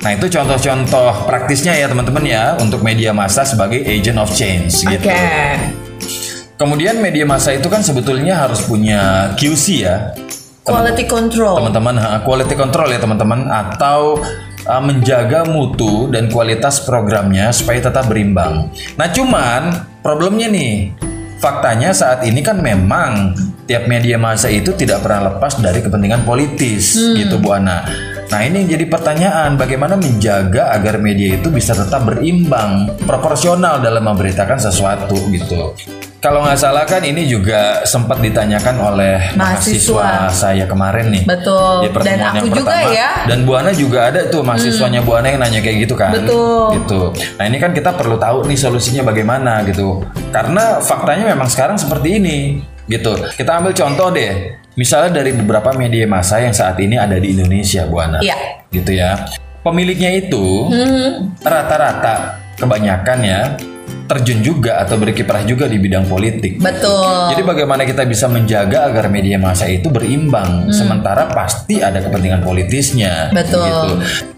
Nah 0.00 0.16
itu 0.16 0.26
contoh-contoh 0.32 1.28
praktisnya 1.28 1.76
ya 1.76 1.86
teman-teman 1.86 2.24
ya 2.24 2.56
untuk 2.58 2.80
media 2.80 3.12
massa 3.12 3.44
sebagai 3.44 3.84
agent 3.84 4.18
of 4.18 4.32
change 4.32 4.82
gitu. 4.82 5.10
Kemudian 6.56 7.00
media 7.00 7.24
massa 7.24 7.56
itu 7.56 7.72
kan 7.72 7.80
sebetulnya 7.80 8.36
harus 8.36 8.60
punya 8.64 9.32
QC 9.36 9.64
ya 9.80 10.12
Quality 10.60 11.08
control. 11.08 11.56
teman-teman 11.56 11.96
quality 12.20 12.54
control 12.54 12.92
ya 12.92 13.00
teman-teman 13.00 13.48
atau 13.48 14.20
uh, 14.68 14.82
menjaga 14.82 15.48
mutu 15.48 16.12
dan 16.12 16.28
kualitas 16.28 16.84
programnya 16.84 17.48
supaya 17.48 17.80
tetap 17.80 18.06
berimbang. 18.06 18.68
Nah 19.00 19.08
cuman 19.08 19.88
problemnya 20.04 20.52
nih 20.52 20.92
faktanya 21.40 21.96
saat 21.96 22.28
ini 22.28 22.44
kan 22.44 22.60
memang 22.60 23.32
tiap 23.64 23.88
media 23.88 24.20
massa 24.20 24.52
itu 24.52 24.76
tidak 24.76 25.00
pernah 25.00 25.32
lepas 25.32 25.56
dari 25.64 25.80
kepentingan 25.80 26.28
politis 26.28 26.92
gitu 27.16 27.40
Bu 27.40 27.56
Ana. 27.56 27.86
Nah 28.30 28.40
ini 28.46 28.62
yang 28.62 28.78
jadi 28.78 28.86
pertanyaan 28.86 29.58
bagaimana 29.58 29.98
menjaga 29.98 30.70
agar 30.70 31.02
media 31.02 31.34
itu 31.34 31.50
bisa 31.50 31.74
tetap 31.74 32.06
berimbang, 32.06 32.94
proporsional 33.02 33.82
dalam 33.82 34.06
memberitakan 34.06 34.60
sesuatu 34.60 35.18
gitu. 35.34 35.74
Kalau 36.20 36.44
nggak 36.44 36.60
salah 36.60 36.84
kan 36.84 37.00
ini 37.00 37.24
juga 37.24 37.80
sempat 37.88 38.20
ditanyakan 38.20 38.76
oleh 38.76 39.32
Mahasiswa. 39.32 40.28
mahasiswa 40.28 40.28
saya 40.28 40.64
kemarin 40.68 41.08
nih. 41.08 41.24
Betul. 41.24 41.80
Di 41.80 41.88
pertemuan 41.88 42.12
Dan 42.12 42.20
yang 42.20 42.44
aku 42.44 42.48
juga 42.52 42.76
pertama. 42.76 42.92
ya. 42.92 43.10
Dan 43.24 43.38
Bu 43.48 43.52
Ana 43.56 43.72
juga 43.72 43.98
ada 44.12 44.20
tuh 44.28 44.44
mahasiswanya 44.44 45.00
Bu 45.00 45.16
Ana 45.16 45.32
yang 45.32 45.40
nanya 45.40 45.64
kayak 45.64 45.88
gitu 45.88 45.96
kan. 45.96 46.12
Betul. 46.12 46.76
Gitu. 46.76 47.00
Nah 47.40 47.44
ini 47.48 47.56
kan 47.56 47.72
kita 47.72 47.96
perlu 47.96 48.20
tahu 48.20 48.44
nih 48.44 48.58
solusinya 48.60 49.00
bagaimana 49.02 49.64
gitu. 49.64 50.04
Karena 50.28 50.76
faktanya 50.78 51.24
memang 51.24 51.48
sekarang 51.48 51.80
seperti 51.80 52.20
ini 52.20 52.60
gitu. 52.84 53.16
Kita 53.32 53.56
ambil 53.56 53.72
contoh 53.72 54.12
deh. 54.12 54.60
Misalnya 54.76 55.24
dari 55.24 55.32
beberapa 55.32 55.72
media 55.72 56.04
massa 56.04 56.36
yang 56.36 56.52
saat 56.52 56.76
ini 56.78 57.00
ada 57.00 57.16
di 57.16 57.32
Indonesia 57.32 57.88
Bu 57.88 57.96
Ana. 57.96 58.20
Iya. 58.20 58.36
Gitu 58.68 58.92
ya. 58.92 59.24
Pemiliknya 59.64 60.12
itu 60.12 60.68
Hmm. 60.68 61.32
rata-rata 61.40 62.36
kebanyakan 62.60 63.18
ya 63.24 63.40
terjun 64.10 64.42
juga 64.42 64.82
atau 64.82 64.98
berkiprah 64.98 65.46
juga 65.46 65.70
di 65.70 65.78
bidang 65.78 66.10
politik. 66.10 66.58
Betul. 66.58 67.30
Jadi 67.30 67.42
bagaimana 67.46 67.86
kita 67.86 68.02
bisa 68.02 68.26
menjaga 68.26 68.90
agar 68.90 69.06
media 69.06 69.38
massa 69.38 69.70
itu 69.70 69.86
berimbang, 69.86 70.74
sementara 70.74 71.30
pasti 71.30 71.78
ada 71.78 72.02
kepentingan 72.02 72.42
politisnya. 72.42 73.30
Hmm. 73.30 73.38
Betul. 73.38 73.62
gitu. 73.62 73.90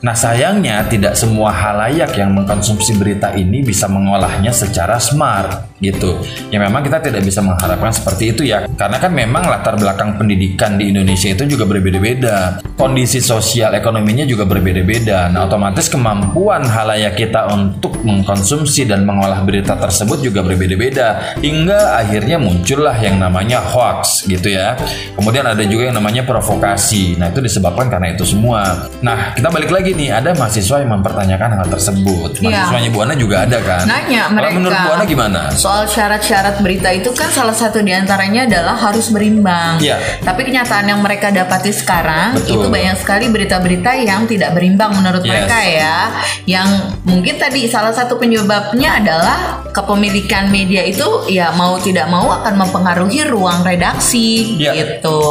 Nah 0.04 0.12
sayangnya 0.12 0.84
tidak 0.92 1.16
semua 1.16 1.48
halayak 1.48 2.12
yang 2.20 2.36
mengkonsumsi 2.36 3.00
berita 3.00 3.32
ini 3.32 3.64
bisa 3.64 3.88
mengolahnya 3.88 4.52
secara 4.52 5.00
smart, 5.00 5.71
gitu. 5.82 6.22
Ya 6.54 6.62
memang 6.62 6.86
kita 6.86 7.02
tidak 7.02 7.26
bisa 7.26 7.42
mengharapkan 7.42 7.90
seperti 7.90 8.30
itu 8.30 8.46
ya, 8.46 8.64
karena 8.78 9.02
kan 9.02 9.10
memang 9.10 9.42
latar 9.50 9.74
belakang 9.74 10.14
pendidikan 10.14 10.78
di 10.78 10.94
Indonesia 10.94 11.34
itu 11.34 11.44
juga 11.44 11.66
berbeda-beda, 11.66 12.62
kondisi 12.78 13.18
sosial 13.18 13.74
ekonominya 13.74 14.22
juga 14.22 14.46
berbeda-beda. 14.46 15.26
Nah 15.34 15.50
otomatis 15.50 15.90
kemampuan 15.90 16.62
halayak 16.62 17.18
kita 17.18 17.50
untuk 17.50 17.98
mengkonsumsi 18.06 18.86
dan 18.86 19.02
mengolah 19.02 19.42
berita 19.42 19.74
tersebut 19.74 20.22
juga 20.22 20.46
berbeda-beda, 20.46 21.36
hingga 21.42 21.98
akhirnya 21.98 22.38
muncullah 22.38 22.94
yang 23.02 23.18
namanya 23.18 23.58
hoax, 23.58 24.30
gitu 24.30 24.54
ya. 24.54 24.78
Kemudian 25.18 25.42
ada 25.42 25.66
juga 25.66 25.90
yang 25.90 25.98
namanya 25.98 26.22
provokasi. 26.22 27.18
Nah 27.18 27.34
itu 27.34 27.42
disebabkan 27.42 27.90
karena 27.90 28.14
itu 28.14 28.22
semua. 28.22 28.86
Nah 29.02 29.34
kita 29.34 29.50
balik 29.50 29.74
lagi 29.74 29.98
nih, 29.98 30.14
ada 30.14 30.30
mahasiswa 30.38 30.78
yang 30.78 30.94
mempertanyakan 30.94 31.58
hal 31.58 31.66
tersebut. 31.66 32.38
Iya. 32.38 32.70
Mahasiswanya 32.70 32.88
Bu 32.94 32.98
Ana 33.02 33.14
juga 33.18 33.42
ada 33.42 33.58
kan? 33.58 33.84
Nanya 33.88 34.22
Kalau 34.30 34.36
mereka. 34.38 34.54
menurut 34.54 34.78
Bu 34.78 34.90
Ana 34.94 35.04
gimana? 35.08 35.40
Soal 35.72 35.88
syarat-syarat 35.88 36.60
berita 36.60 36.92
itu 36.92 37.08
kan 37.16 37.32
salah 37.32 37.56
satu 37.56 37.80
di 37.80 37.96
antaranya 37.96 38.44
adalah 38.44 38.76
harus 38.76 39.08
berimbang. 39.08 39.80
Iya. 39.80 39.96
Tapi 40.20 40.44
kenyataan 40.44 40.84
yang 40.84 41.00
mereka 41.00 41.32
dapati 41.32 41.72
sekarang 41.72 42.36
Betul. 42.36 42.60
itu 42.60 42.66
banyak 42.68 42.96
sekali 43.00 43.32
berita-berita 43.32 43.96
yang 43.96 44.28
tidak 44.28 44.52
berimbang 44.52 44.92
menurut 44.92 45.24
Yes. 45.24 45.32
mereka 45.32 45.58
ya. 45.64 45.96
Yang 46.44 46.68
mungkin 47.08 47.40
tadi 47.40 47.64
salah 47.72 47.88
satu 47.88 48.20
penyebabnya 48.20 49.00
adalah 49.00 49.64
kepemilikan 49.72 50.52
media 50.52 50.84
itu 50.84 51.08
ya 51.32 51.56
mau 51.56 51.80
tidak 51.80 52.04
mau 52.12 52.28
akan 52.44 52.68
mempengaruhi 52.68 53.24
ruang 53.32 53.64
redaksi 53.64 54.60
Iya. 54.60 54.76
gitu. 54.76 55.24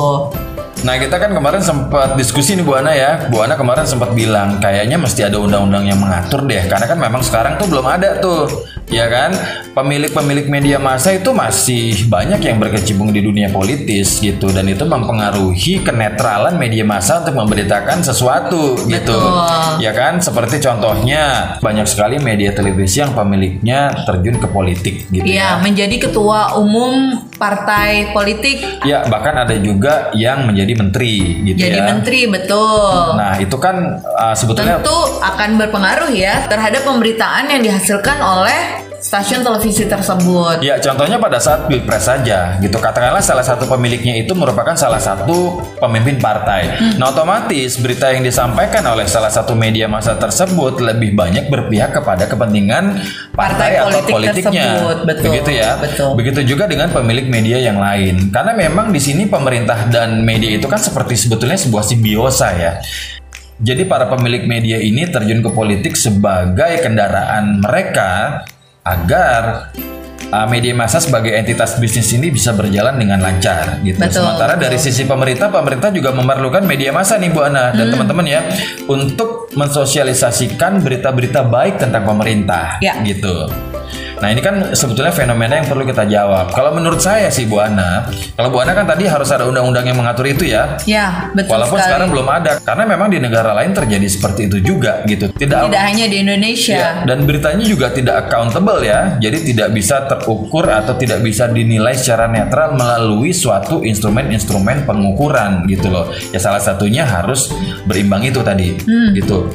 Nah 0.82 0.97
kita 0.97 1.21
kan 1.21 1.38
kemarin 1.38 1.62
sempat 1.62 2.17
diskusi 2.17 2.58
nih 2.58 2.65
Bu 2.65 2.73
Ana 2.73 2.89
ya 2.97 3.30
Bu 3.30 3.45
Ana 3.45 3.54
kemarin 3.54 3.86
sempat 3.86 4.17
bilang 4.17 4.58
kayaknya 4.58 4.97
mesti 4.97 5.21
ada 5.21 5.38
undang-undang 5.38 5.86
yang 5.86 6.01
mengatur 6.01 6.41
deh 6.49 6.65
Karena 6.65 6.89
kan 6.89 6.97
memang 6.97 7.21
sekarang 7.21 7.62
tuh 7.62 7.69
belum 7.69 7.86
ada 7.86 8.17
tuh 8.17 8.49
Ya 8.91 9.08
kan? 9.08 9.32
Pemilik-pemilik 9.71 10.51
media 10.51 10.75
massa 10.75 11.15
itu 11.15 11.32
masih 11.32 12.12
banyak 12.12 12.43
yang 12.43 12.60
berkecimpung 12.60 13.15
di 13.15 13.23
dunia 13.23 13.47
politis 13.47 14.19
gitu 14.19 14.51
Dan 14.51 14.67
itu 14.67 14.84
mempengaruhi 14.84 15.80
kenetralan 15.80 16.60
media 16.60 16.84
massa 16.84 17.23
untuk 17.23 17.39
memberitakan 17.39 18.04
sesuatu 18.04 18.75
gitu. 18.91 19.15
Betul. 19.15 19.80
Ya 19.80 19.95
kan? 19.95 20.19
Seperti 20.19 20.60
contohnya 20.60 21.56
Banyak 21.63 21.88
sekali 21.88 22.19
media 22.19 22.51
televisi 22.51 22.99
yang 22.99 23.15
pemiliknya 23.15 23.95
terjun 24.04 24.43
ke 24.43 24.47
politik 24.51 25.08
gitu 25.08 25.23
Iya, 25.23 25.63
menjadi 25.63 26.12
ketua 26.12 26.60
umum 26.60 27.15
partai 27.39 28.13
politik, 28.13 28.62
Ya 28.86 29.01
bahkan 29.10 29.34
ada 29.34 29.58
juga 29.58 30.13
yang 30.13 30.45
menjadi 30.45 30.77
menteri 30.77 31.41
gitu 31.41 31.58
jadi 31.58 31.80
ya. 31.82 31.86
menteri 31.89 32.30
betul. 32.30 33.17
Nah 33.17 33.41
itu 33.41 33.58
kan 33.58 33.97
uh, 34.01 34.36
sebetulnya 34.38 34.77
tentu 34.82 34.97
akan 35.21 35.49
berpengaruh 35.58 36.12
ya 36.13 36.45
terhadap 36.45 36.86
pemberitaan 36.86 37.49
yang 37.49 37.62
dihasilkan 37.65 38.17
oleh 38.21 38.81
stasiun 39.01 39.41
televisi 39.41 39.89
tersebut. 39.89 40.61
ya 40.61 40.77
contohnya 40.77 41.17
pada 41.17 41.41
saat 41.41 41.65
pilpres 41.65 42.05
saja 42.05 42.61
gitu 42.61 42.77
katakanlah 42.77 43.19
salah 43.19 43.41
satu 43.41 43.65
pemiliknya 43.65 44.21
itu 44.21 44.37
merupakan 44.37 44.77
salah 44.77 45.01
satu 45.01 45.57
pemimpin 45.81 46.21
partai. 46.21 46.77
Hmm. 46.77 47.01
Nah 47.01 47.09
otomatis 47.09 47.81
berita 47.81 48.13
yang 48.13 48.21
disampaikan 48.21 48.85
oleh 48.85 49.09
salah 49.09 49.33
satu 49.33 49.57
media 49.57 49.89
massa 49.89 50.13
tersebut 50.15 50.77
lebih 50.79 51.17
banyak 51.17 51.49
berpihak 51.49 51.97
kepada 51.97 52.29
kepentingan 52.29 53.01
partai, 53.33 53.75
Partai 53.75 53.81
atau 53.81 53.99
politik 54.05 54.45
politiknya. 54.45 54.65
tersebut, 54.69 54.97
betul, 55.09 55.23
Begitu 55.33 55.51
ya. 55.57 55.69
betul. 55.81 56.09
Begitu 56.13 56.39
juga 56.45 56.63
dengan 56.69 56.93
pemilik 56.93 57.25
media 57.25 57.57
yang 57.57 57.81
lain. 57.81 58.29
Karena 58.29 58.53
memang 58.53 58.93
di 58.93 59.01
sini 59.01 59.25
pemerintah 59.25 59.89
dan 59.89 60.21
media 60.21 60.53
itu 60.53 60.69
kan 60.69 60.77
seperti 60.77 61.17
sebetulnya 61.17 61.57
sebuah 61.57 61.81
simbiosa 61.81 62.53
ya. 62.53 62.77
Jadi 63.61 63.85
para 63.85 64.09
pemilik 64.09 64.45
media 64.49 64.81
ini 64.81 65.05
terjun 65.09 65.45
ke 65.45 65.49
politik 65.53 65.93
sebagai 65.93 66.81
kendaraan 66.81 67.61
mereka 67.61 68.41
agar 68.82 69.70
uh, 70.32 70.48
media 70.50 70.74
massa 70.74 70.98
sebagai 70.98 71.30
entitas 71.32 71.78
bisnis 71.78 72.10
ini 72.12 72.34
bisa 72.34 72.50
berjalan 72.52 72.98
dengan 72.98 73.22
lancar 73.22 73.78
gitu. 73.82 74.00
Betul, 74.00 74.26
Sementara 74.26 74.58
betul. 74.58 74.63
dari 74.65 74.78
sisi 74.82 75.04
pemerintah, 75.06 75.48
pemerintah 75.50 75.89
juga 75.94 76.10
memerlukan 76.12 76.65
media 76.65 76.89
massa 76.89 77.22
nih 77.22 77.30
Bu 77.30 77.46
Ana 77.46 77.70
Hmm. 77.72 77.78
dan 77.78 77.86
teman-teman 77.94 78.26
ya 78.26 78.41
untuk 78.88 79.54
mensosialisasikan 79.54 80.82
berita-berita 80.82 81.46
baik 81.46 81.78
tentang 81.78 82.08
pemerintah 82.08 82.82
Ya. 82.82 82.98
gitu. 83.04 83.46
Nah 84.21 84.29
ini 84.29 84.39
kan 84.39 84.77
sebetulnya 84.77 85.10
fenomena 85.10 85.57
yang 85.57 85.65
perlu 85.65 85.81
kita 85.81 86.05
jawab. 86.05 86.53
Kalau 86.53 86.71
menurut 86.77 87.01
saya 87.01 87.27
sih 87.34 87.49
Bu 87.49 87.57
Ana, 87.57 88.05
kalau 88.38 88.53
Bu 88.53 88.62
Ana 88.62 88.77
kan 88.77 88.86
tadi 88.86 89.10
harus 89.10 89.27
ada 89.34 89.49
undang-undang 89.49 89.81
yang 89.89 89.97
mengatur 89.97 90.29
itu 90.29 90.45
ya. 90.45 90.77
Ya, 90.86 91.34
betul 91.34 91.57
Walaupun 91.57 91.81
sekali. 91.81 91.89
sekarang 91.89 92.07
belum 92.13 92.27
ada, 92.29 92.51
karena 92.62 92.84
memang 92.86 93.10
di 93.10 93.17
negara 93.17 93.51
lain 93.57 93.73
terjadi 93.73 94.05
seperti 94.05 94.45
itu 94.45 94.57
juga 94.62 95.01
gitu. 95.10 95.34
Tidak, 95.34 95.60
tidak 95.67 95.81
hanya 95.81 96.05
di 96.05 96.17
Indonesia. 96.21 96.77
Ya, 96.77 96.91
dan 97.03 97.25
beritanya 97.25 97.65
juga 97.65 97.89
tidak 97.89 98.29
accountable 98.29 98.86
ya, 98.86 99.17
jadi 99.17 99.38
tidak 99.41 99.69
bisa 99.73 100.05
terukur 100.05 100.69
atau 100.69 100.93
tidak 101.01 101.25
bisa 101.25 101.49
dinilai 101.49 101.97
secara 101.97 102.29
netral 102.29 102.77
melalui 102.77 103.34
suatu 103.34 103.81
instrumen-instrumen 103.81 104.86
pengukuran 104.86 105.65
gitu 105.65 105.89
loh. 105.89 106.13
Ya 106.29 106.38
salah 106.38 106.62
satunya 106.62 107.10
harus 107.10 107.49
berimbang 107.89 108.21
itu 108.21 108.45
tadi, 108.45 108.77
gitu. 109.17 109.49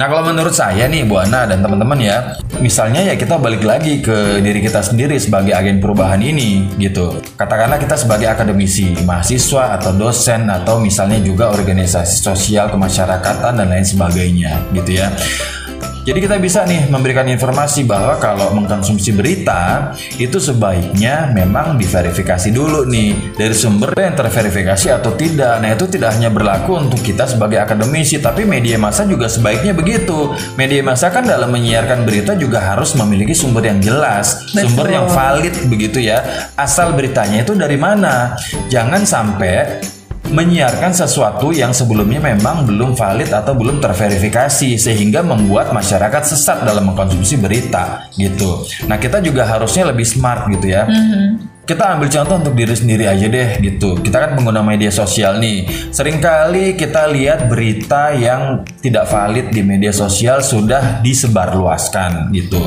Nah 0.00 0.08
kalau 0.08 0.32
menurut 0.32 0.56
saya 0.56 0.88
nih 0.88 1.04
Bu 1.04 1.20
Ana 1.20 1.44
dan 1.44 1.60
teman-teman 1.60 2.00
ya, 2.00 2.40
misalnya 2.56 3.04
ya 3.04 3.20
kita 3.20 3.36
balik 3.36 3.60
lagi 3.60 4.00
ke 4.00 4.40
diri 4.40 4.64
kita 4.64 4.80
sendiri 4.80 5.20
sebagai 5.20 5.52
agen 5.52 5.76
perubahan 5.76 6.24
ini 6.24 6.72
gitu. 6.80 7.20
katakanlah 7.36 7.76
kita 7.76 8.00
sebagai 8.00 8.32
akademisi, 8.32 8.96
mahasiswa 9.04 9.76
atau 9.76 9.92
dosen 9.92 10.48
atau 10.48 10.80
misalnya 10.80 11.20
juga 11.20 11.52
organisasi 11.52 12.16
sosial 12.16 12.72
kemasyarakatan 12.72 13.60
dan 13.60 13.68
lain 13.68 13.84
sebagainya 13.84 14.72
gitu 14.72 15.04
ya. 15.04 15.12
Jadi 16.00 16.18
kita 16.24 16.40
bisa 16.40 16.64
nih 16.64 16.88
memberikan 16.88 17.28
informasi 17.28 17.84
bahwa 17.84 18.16
kalau 18.16 18.56
mengkonsumsi 18.56 19.12
berita 19.12 19.92
itu 20.16 20.40
sebaiknya 20.40 21.28
memang 21.28 21.76
diverifikasi 21.76 22.48
dulu 22.48 22.88
nih 22.88 23.36
dari 23.36 23.52
sumber 23.52 23.92
yang 23.92 24.16
terverifikasi 24.16 24.96
atau 24.96 25.12
tidak. 25.12 25.60
Nah 25.60 25.76
itu 25.76 25.84
tidak 25.92 26.16
hanya 26.16 26.32
berlaku 26.32 26.80
untuk 26.80 27.04
kita 27.04 27.28
sebagai 27.28 27.60
akademisi, 27.60 28.16
tapi 28.16 28.48
media 28.48 28.80
massa 28.80 29.04
juga 29.04 29.28
sebaiknya 29.28 29.76
begitu. 29.76 30.32
Media 30.56 30.80
massa 30.80 31.12
kan 31.12 31.28
dalam 31.28 31.52
menyiarkan 31.52 32.08
berita 32.08 32.32
juga 32.32 32.64
harus 32.64 32.96
memiliki 32.96 33.36
sumber 33.36 33.68
yang 33.68 33.84
jelas, 33.84 34.48
Betul. 34.56 34.72
sumber 34.72 34.86
yang 34.88 35.06
valid 35.12 35.54
begitu 35.68 36.00
ya. 36.00 36.48
Asal 36.56 36.96
beritanya 36.96 37.44
itu 37.44 37.52
dari 37.52 37.76
mana? 37.76 38.40
Jangan 38.72 39.04
sampai 39.04 39.99
menyiarkan 40.30 40.94
sesuatu 40.94 41.50
yang 41.50 41.74
sebelumnya 41.74 42.22
memang 42.22 42.64
belum 42.66 42.94
valid 42.94 43.34
atau 43.34 43.52
belum 43.54 43.82
terverifikasi 43.82 44.78
sehingga 44.78 45.26
membuat 45.26 45.74
masyarakat 45.74 46.22
sesat 46.22 46.62
dalam 46.62 46.90
mengkonsumsi 46.90 47.36
berita 47.36 48.06
gitu. 48.14 48.64
Nah 48.86 48.96
kita 48.96 49.18
juga 49.18 49.46
harusnya 49.46 49.90
lebih 49.90 50.06
smart 50.06 50.46
gitu 50.54 50.70
ya. 50.70 50.86
Kita 51.60 51.94
ambil 51.94 52.10
contoh 52.10 52.36
untuk 52.40 52.54
diri 52.58 52.74
sendiri 52.74 53.06
aja 53.06 53.30
deh 53.30 53.62
gitu. 53.62 54.00
Kita 54.02 54.18
kan 54.18 54.30
pengguna 54.34 54.58
media 54.64 54.90
sosial 54.90 55.38
nih. 55.38 55.68
Seringkali 55.94 56.74
kita 56.74 57.06
lihat 57.12 57.46
berita 57.46 58.10
yang 58.16 58.66
tidak 58.82 59.06
valid 59.06 59.54
di 59.54 59.62
media 59.62 59.94
sosial 59.94 60.42
sudah 60.42 60.98
disebarluaskan 61.04 62.34
gitu. 62.34 62.58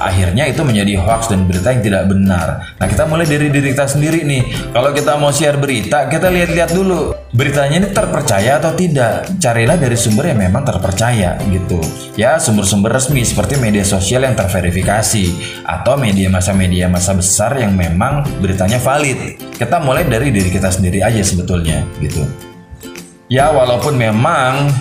Akhirnya 0.00 0.48
itu 0.48 0.64
menjadi 0.64 0.96
hoax 1.04 1.28
dan 1.28 1.44
berita 1.44 1.74
yang 1.74 1.82
tidak 1.84 2.04
benar. 2.08 2.48
Nah 2.80 2.86
kita 2.88 3.04
mulai 3.04 3.28
dari 3.28 3.52
diri 3.52 3.76
kita 3.76 3.86
sendiri 3.90 4.24
nih. 4.24 4.72
Kalau 4.72 4.90
kita 4.96 5.12
mau 5.20 5.34
share 5.34 5.60
berita, 5.60 6.08
kita 6.08 6.32
lihat-lihat 6.32 6.70
dulu 6.72 7.25
beritanya 7.36 7.84
ini 7.84 7.88
terpercaya 7.92 8.56
atau 8.56 8.72
tidak. 8.72 9.28
Carilah 9.36 9.76
dari 9.76 9.94
sumber 9.94 10.32
yang 10.32 10.40
memang 10.40 10.64
terpercaya 10.64 11.36
gitu. 11.52 11.78
Ya 12.16 12.40
sumber-sumber 12.40 12.96
resmi 12.96 13.20
seperti 13.22 13.60
media 13.60 13.84
sosial 13.84 14.24
yang 14.24 14.32
terverifikasi 14.32 15.24
atau 15.68 16.00
media 16.00 16.32
massa-media 16.32 16.88
massa 16.88 17.12
besar 17.12 17.60
yang 17.60 17.76
memang 17.76 18.24
beritanya 18.40 18.80
valid. 18.80 19.36
Kita 19.52 19.84
mulai 19.84 20.08
dari 20.08 20.32
diri 20.32 20.48
kita 20.48 20.72
sendiri 20.72 21.04
aja 21.04 21.20
sebetulnya 21.20 21.84
gitu. 22.00 22.24
Ya 23.28 23.52
walaupun 23.52 24.00
memang 24.00 24.72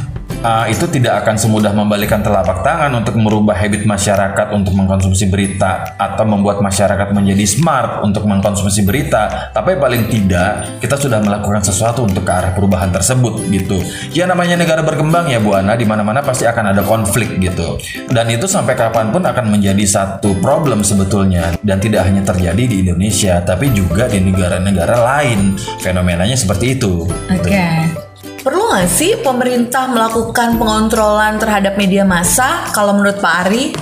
uh, 0.46 0.66
itu 0.70 0.86
tidak 0.86 1.26
akan 1.26 1.36
semudah 1.36 1.74
membalikan 1.74 2.22
telapak 2.22 2.62
tangan 2.62 2.94
untuk 2.94 3.18
merubah 3.18 3.58
habit 3.58 3.90
masyarakat 3.90 4.54
untuk 4.54 4.78
mengkonsumsi 4.78 5.26
berita 5.28 5.98
atau 5.98 6.24
membuat 6.24 6.62
masyarakat 6.62 7.10
menjadi 7.10 7.46
smart 7.50 8.06
untuk 8.06 8.30
mengkonsumsi 8.30 8.86
berita, 8.86 9.50
tapi 9.52 9.76
paling 9.82 10.06
tidak 10.08 10.78
kita 10.80 10.96
sudah 10.96 11.20
melakukan 11.26 11.66
sesuatu 11.66 12.06
untuk 12.06 12.22
ke 12.22 12.32
arah 12.32 12.54
perubahan 12.54 12.94
tersebut 12.94 13.42
gitu. 13.50 13.82
Ya 14.14 14.30
namanya 14.30 14.60
negara 14.60 14.86
berkembang 14.86 15.26
ya 15.32 15.42
Bu 15.42 15.58
Ana, 15.58 15.74
di 15.74 15.88
mana-mana 15.88 16.22
pasti 16.22 16.46
akan 16.46 16.78
ada 16.78 16.86
konflik 16.86 17.42
gitu. 17.42 17.82
Dan 18.12 18.30
itu 18.30 18.46
sampai 18.46 18.78
kapan 18.78 19.10
pun 19.10 19.26
akan 19.26 19.50
menjadi 19.50 19.84
satu 19.88 20.38
problem 20.44 20.86
sebetulnya 20.86 21.58
dan 21.66 21.82
tidak 21.82 22.06
hanya 22.06 22.22
terjadi 22.22 22.64
di 22.68 22.76
Indonesia, 22.86 23.42
tapi 23.42 23.72
juga 23.74 24.06
di 24.12 24.22
negara-negara 24.22 24.96
lain. 25.02 25.58
Fenomenanya 25.82 26.38
seperti 26.38 26.78
itu. 26.78 27.08
Oke. 27.32 27.50
gitu. 27.50 28.05
Perlu 28.46 28.62
nggak 28.62 28.86
sih 28.86 29.18
pemerintah 29.26 29.90
melakukan 29.90 30.62
pengontrolan 30.62 31.42
terhadap 31.42 31.82
media 31.82 32.06
massa 32.06 32.70
kalau 32.78 32.94
menurut 32.94 33.18
Pak 33.18 33.34
Ari? 33.42 33.74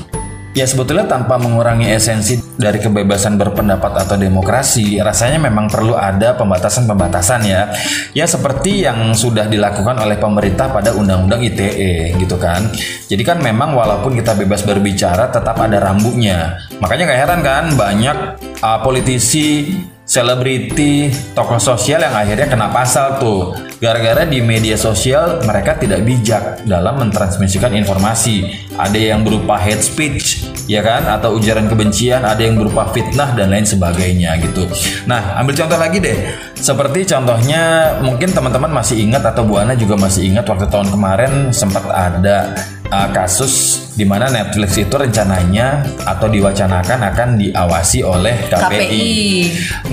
Ya 0.55 0.63
sebetulnya 0.63 1.03
tanpa 1.03 1.35
mengurangi 1.35 1.91
esensi 1.91 2.39
dari 2.55 2.79
kebebasan 2.79 3.35
berpendapat 3.35 4.07
atau 4.07 4.15
demokrasi, 4.15 5.03
rasanya 5.03 5.51
memang 5.51 5.67
perlu 5.67 5.99
ada 5.99 6.39
pembatasan-pembatasan 6.39 7.43
ya. 7.43 7.75
Ya 8.15 8.23
seperti 8.23 8.87
yang 8.87 9.11
sudah 9.11 9.51
dilakukan 9.51 9.99
oleh 9.99 10.15
pemerintah 10.15 10.71
pada 10.71 10.95
Undang-Undang 10.95 11.43
ITE 11.43 12.15
gitu 12.15 12.39
kan. 12.39 12.63
Jadi 13.11 13.19
kan 13.19 13.43
memang 13.43 13.75
walaupun 13.75 14.15
kita 14.15 14.31
bebas 14.31 14.63
berbicara 14.63 15.27
tetap 15.27 15.59
ada 15.59 15.75
rambunya. 15.75 16.55
Makanya 16.79 17.11
gak 17.11 17.19
heran 17.19 17.41
kan 17.43 17.65
banyak 17.75 18.17
uh, 18.63 18.79
politisi 18.79 19.75
selebriti, 20.07 21.11
tokoh 21.35 21.59
sosial 21.59 21.99
yang 21.99 22.15
akhirnya 22.15 22.47
kena 22.47 22.71
pasal 22.71 23.19
tuh. 23.19 23.72
Gara-gara 23.83 24.23
di 24.23 24.39
media 24.39 24.79
sosial 24.79 25.43
mereka 25.43 25.75
tidak 25.75 26.07
bijak 26.07 26.63
dalam 26.63 27.03
mentransmisikan 27.03 27.75
informasi. 27.75 28.47
Ada 28.79 28.95
yang 28.95 29.27
berupa 29.27 29.59
hate 29.59 29.83
speech, 29.83 30.47
ya 30.71 30.79
kan? 30.79 31.03
Atau 31.11 31.35
ujaran 31.35 31.67
kebencian, 31.67 32.23
ada 32.23 32.39
yang 32.39 32.55
berupa 32.55 32.87
fitnah 32.95 33.35
dan 33.35 33.51
lain 33.51 33.67
sebagainya 33.67 34.39
gitu. 34.39 34.71
Nah, 35.03 35.35
ambil 35.35 35.59
contoh 35.59 35.75
lagi 35.75 35.99
deh. 35.99 36.15
Seperti 36.55 37.11
contohnya 37.11 37.99
mungkin 37.99 38.31
teman-teman 38.31 38.71
masih 38.71 39.03
ingat 39.03 39.19
atau 39.27 39.43
Bu 39.43 39.59
Ana 39.59 39.75
juga 39.75 39.99
masih 39.99 40.31
ingat 40.31 40.47
waktu 40.47 40.71
tahun 40.71 40.87
kemarin 40.87 41.51
sempat 41.51 41.83
ada 41.91 42.55
uh, 42.87 43.09
kasus 43.11 43.83
di 43.93 44.05
mana 44.05 44.25
Netflix 44.29 44.77
itu 44.81 44.95
rencananya 44.97 45.85
atau 46.01 46.25
diwacanakan 46.25 46.99
akan 47.13 47.29
diawasi 47.37 48.01
oleh 48.01 48.49
KPI. 48.49 48.57
KPI. 48.57 49.11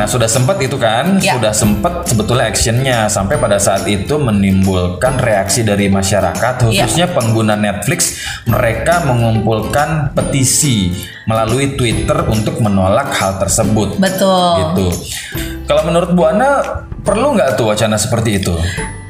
Nah 0.00 0.08
sudah 0.08 0.28
sempat 0.28 0.56
itu 0.60 0.80
kan, 0.80 1.20
Ya. 1.20 1.36
sudah 1.36 1.52
sempat 1.52 2.08
sebetulnya 2.08 2.48
actionnya 2.48 2.98
sampai 3.12 3.36
pada 3.36 3.60
saat 3.60 3.79
itu 3.86 4.18
menimbulkan 4.18 5.20
reaksi 5.20 5.62
dari 5.62 5.86
masyarakat 5.86 6.66
khususnya 6.66 7.12
pengguna 7.12 7.54
Netflix. 7.54 8.20
Mereka 8.48 9.06
mengumpulkan 9.06 10.16
petisi 10.16 10.90
melalui 11.28 11.78
Twitter 11.78 12.26
untuk 12.26 12.58
menolak 12.58 13.14
hal 13.14 13.38
tersebut. 13.38 14.00
Betul. 14.00 14.56
Gitu. 14.74 14.86
Kalau 15.70 15.86
menurut 15.86 16.10
Bu 16.18 16.26
Ana 16.26 16.82
perlu 17.06 17.38
nggak 17.38 17.54
tuh 17.54 17.70
wacana 17.70 17.94
seperti 17.94 18.42
itu? 18.42 18.54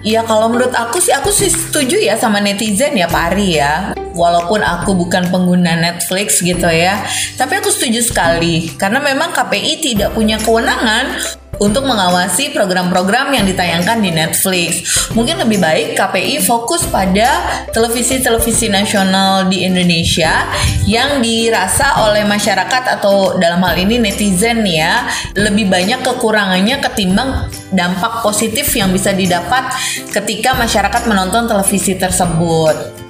Ya 0.00 0.24
kalau 0.24 0.48
menurut 0.48 0.72
aku 0.72 0.96
sih 0.96 1.12
aku 1.12 1.28
sih 1.28 1.52
setuju 1.52 2.00
ya 2.00 2.16
sama 2.16 2.40
netizen 2.40 2.96
ya 2.96 3.04
Pak 3.04 3.36
Ari 3.36 3.48
ya. 3.60 3.92
Walaupun 4.10 4.64
aku 4.64 4.96
bukan 4.96 5.28
pengguna 5.30 5.78
Netflix 5.78 6.42
gitu 6.42 6.66
ya, 6.66 6.98
tapi 7.38 7.62
aku 7.62 7.70
setuju 7.70 8.02
sekali 8.02 8.74
karena 8.74 8.98
memang 8.98 9.30
KPI 9.30 9.80
tidak 9.80 10.18
punya 10.18 10.34
kewenangan 10.36 11.14
untuk 11.60 11.84
mengawasi 11.84 12.56
program-program 12.56 13.36
yang 13.36 13.44
ditayangkan 13.44 14.00
di 14.00 14.10
Netflix. 14.10 14.80
Mungkin 15.12 15.44
lebih 15.44 15.60
baik 15.60 15.94
KPI 15.94 16.40
fokus 16.40 16.88
pada 16.88 17.44
televisi-televisi 17.70 18.72
nasional 18.72 19.46
di 19.52 19.68
Indonesia 19.68 20.48
yang 20.88 21.20
dirasa 21.20 22.08
oleh 22.08 22.24
masyarakat 22.24 22.98
atau 22.98 23.36
dalam 23.36 23.60
hal 23.60 23.76
ini 23.76 24.00
netizen 24.00 24.64
ya 24.64 25.04
lebih 25.36 25.68
banyak 25.68 26.00
kekurangannya 26.00 26.80
ketimbang 26.80 27.52
dampak 27.70 28.24
positif 28.24 28.72
yang 28.72 28.88
bisa 28.90 29.12
didapat 29.12 29.68
ketika 30.10 30.56
masyarakat 30.56 31.02
menonton 31.04 31.44
televisi 31.44 31.94
tersebut. 31.94 33.00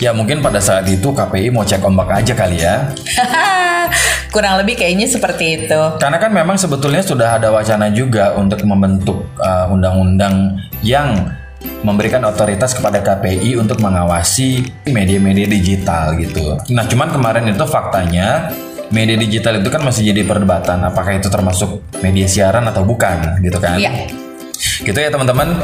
Ya 0.00 0.16
mungkin 0.16 0.40
pada 0.40 0.62
saat 0.62 0.88
itu 0.88 1.12
KPI 1.12 1.52
mau 1.52 1.66
cek 1.66 1.84
ombak 1.84 2.24
aja 2.24 2.32
kali 2.32 2.62
ya. 2.62 2.88
Kurang 4.34 4.60
lebih 4.60 4.78
kayaknya 4.78 5.08
seperti 5.08 5.64
itu. 5.64 5.80
Karena 5.98 6.18
kan 6.20 6.30
memang 6.30 6.56
sebetulnya 6.60 7.00
sudah 7.00 7.40
ada 7.40 7.48
wacana 7.50 7.88
juga 7.92 8.36
untuk 8.36 8.60
membentuk 8.64 9.24
uh, 9.40 9.66
undang-undang 9.72 10.58
yang 10.84 11.34
memberikan 11.82 12.22
otoritas 12.26 12.74
kepada 12.74 13.02
KPI 13.02 13.58
untuk 13.58 13.82
mengawasi 13.82 14.66
media-media 14.90 15.46
digital 15.46 16.14
gitu. 16.18 16.58
Nah, 16.70 16.86
cuman 16.86 17.08
kemarin 17.10 17.44
itu 17.50 17.64
faktanya 17.66 18.50
media 18.88 19.18
digital 19.18 19.60
itu 19.60 19.68
kan 19.68 19.84
masih 19.84 20.10
jadi 20.10 20.24
perdebatan 20.24 20.80
apakah 20.86 21.18
itu 21.18 21.28
termasuk 21.28 21.84
media 22.00 22.24
siaran 22.24 22.64
atau 22.66 22.82
bukan 22.86 23.42
gitu 23.42 23.58
kan. 23.60 23.76
Iya. 23.78 24.10
Gitu 24.82 24.98
ya 24.98 25.10
teman-teman. 25.10 25.54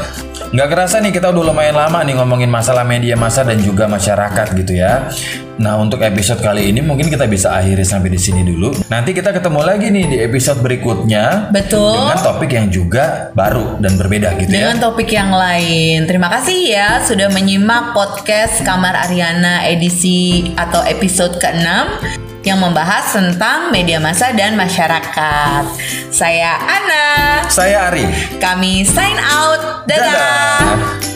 Nggak 0.55 0.71
kerasa 0.71 1.03
nih 1.03 1.11
kita 1.11 1.35
udah 1.35 1.51
lumayan 1.51 1.75
lama 1.75 1.99
nih 1.99 2.15
ngomongin 2.15 2.47
masalah 2.47 2.87
media 2.87 3.19
massa 3.19 3.43
dan 3.43 3.59
juga 3.59 3.91
masyarakat 3.91 4.55
gitu 4.55 4.79
ya. 4.79 5.11
Nah 5.59 5.75
untuk 5.75 5.99
episode 5.99 6.39
kali 6.39 6.71
ini 6.71 6.79
mungkin 6.79 7.11
kita 7.11 7.27
bisa 7.27 7.51
akhiri 7.59 7.83
sampai 7.83 8.07
di 8.07 8.15
sini 8.15 8.39
dulu. 8.39 8.71
Nanti 8.87 9.11
kita 9.11 9.35
ketemu 9.35 9.59
lagi 9.59 9.91
nih 9.91 10.05
di 10.07 10.17
episode 10.23 10.63
berikutnya. 10.63 11.51
Betul. 11.51 11.99
Dengan 11.99 12.23
topik 12.23 12.55
yang 12.55 12.71
juga 12.71 13.35
baru 13.35 13.83
dan 13.83 13.99
berbeda 13.99 14.31
gitu 14.39 14.55
ya. 14.55 14.71
Dengan 14.71 14.79
topik 14.79 15.11
yang 15.11 15.35
lain. 15.35 16.07
Terima 16.07 16.31
kasih 16.31 16.59
ya 16.71 17.03
sudah 17.03 17.27
menyimak 17.35 17.91
podcast 17.91 18.63
Kamar 18.63 18.95
Ariana 19.11 19.67
edisi 19.67 20.55
atau 20.55 20.87
episode 20.87 21.35
ke-6 21.35 21.67
yang 22.47 22.63
membahas 22.63 23.11
tentang 23.11 23.75
media 23.75 23.99
massa 23.99 24.31
dan 24.31 24.55
masyarakat. 24.55 25.67
Saya 26.15 26.55
Ana. 26.63 27.43
Saya 27.51 27.91
Ari. 27.91 28.07
Kami 28.39 28.87
sign 28.87 29.19
out. 29.19 29.74
Dadah. 29.85 30.09
Dadah. 30.09 31.14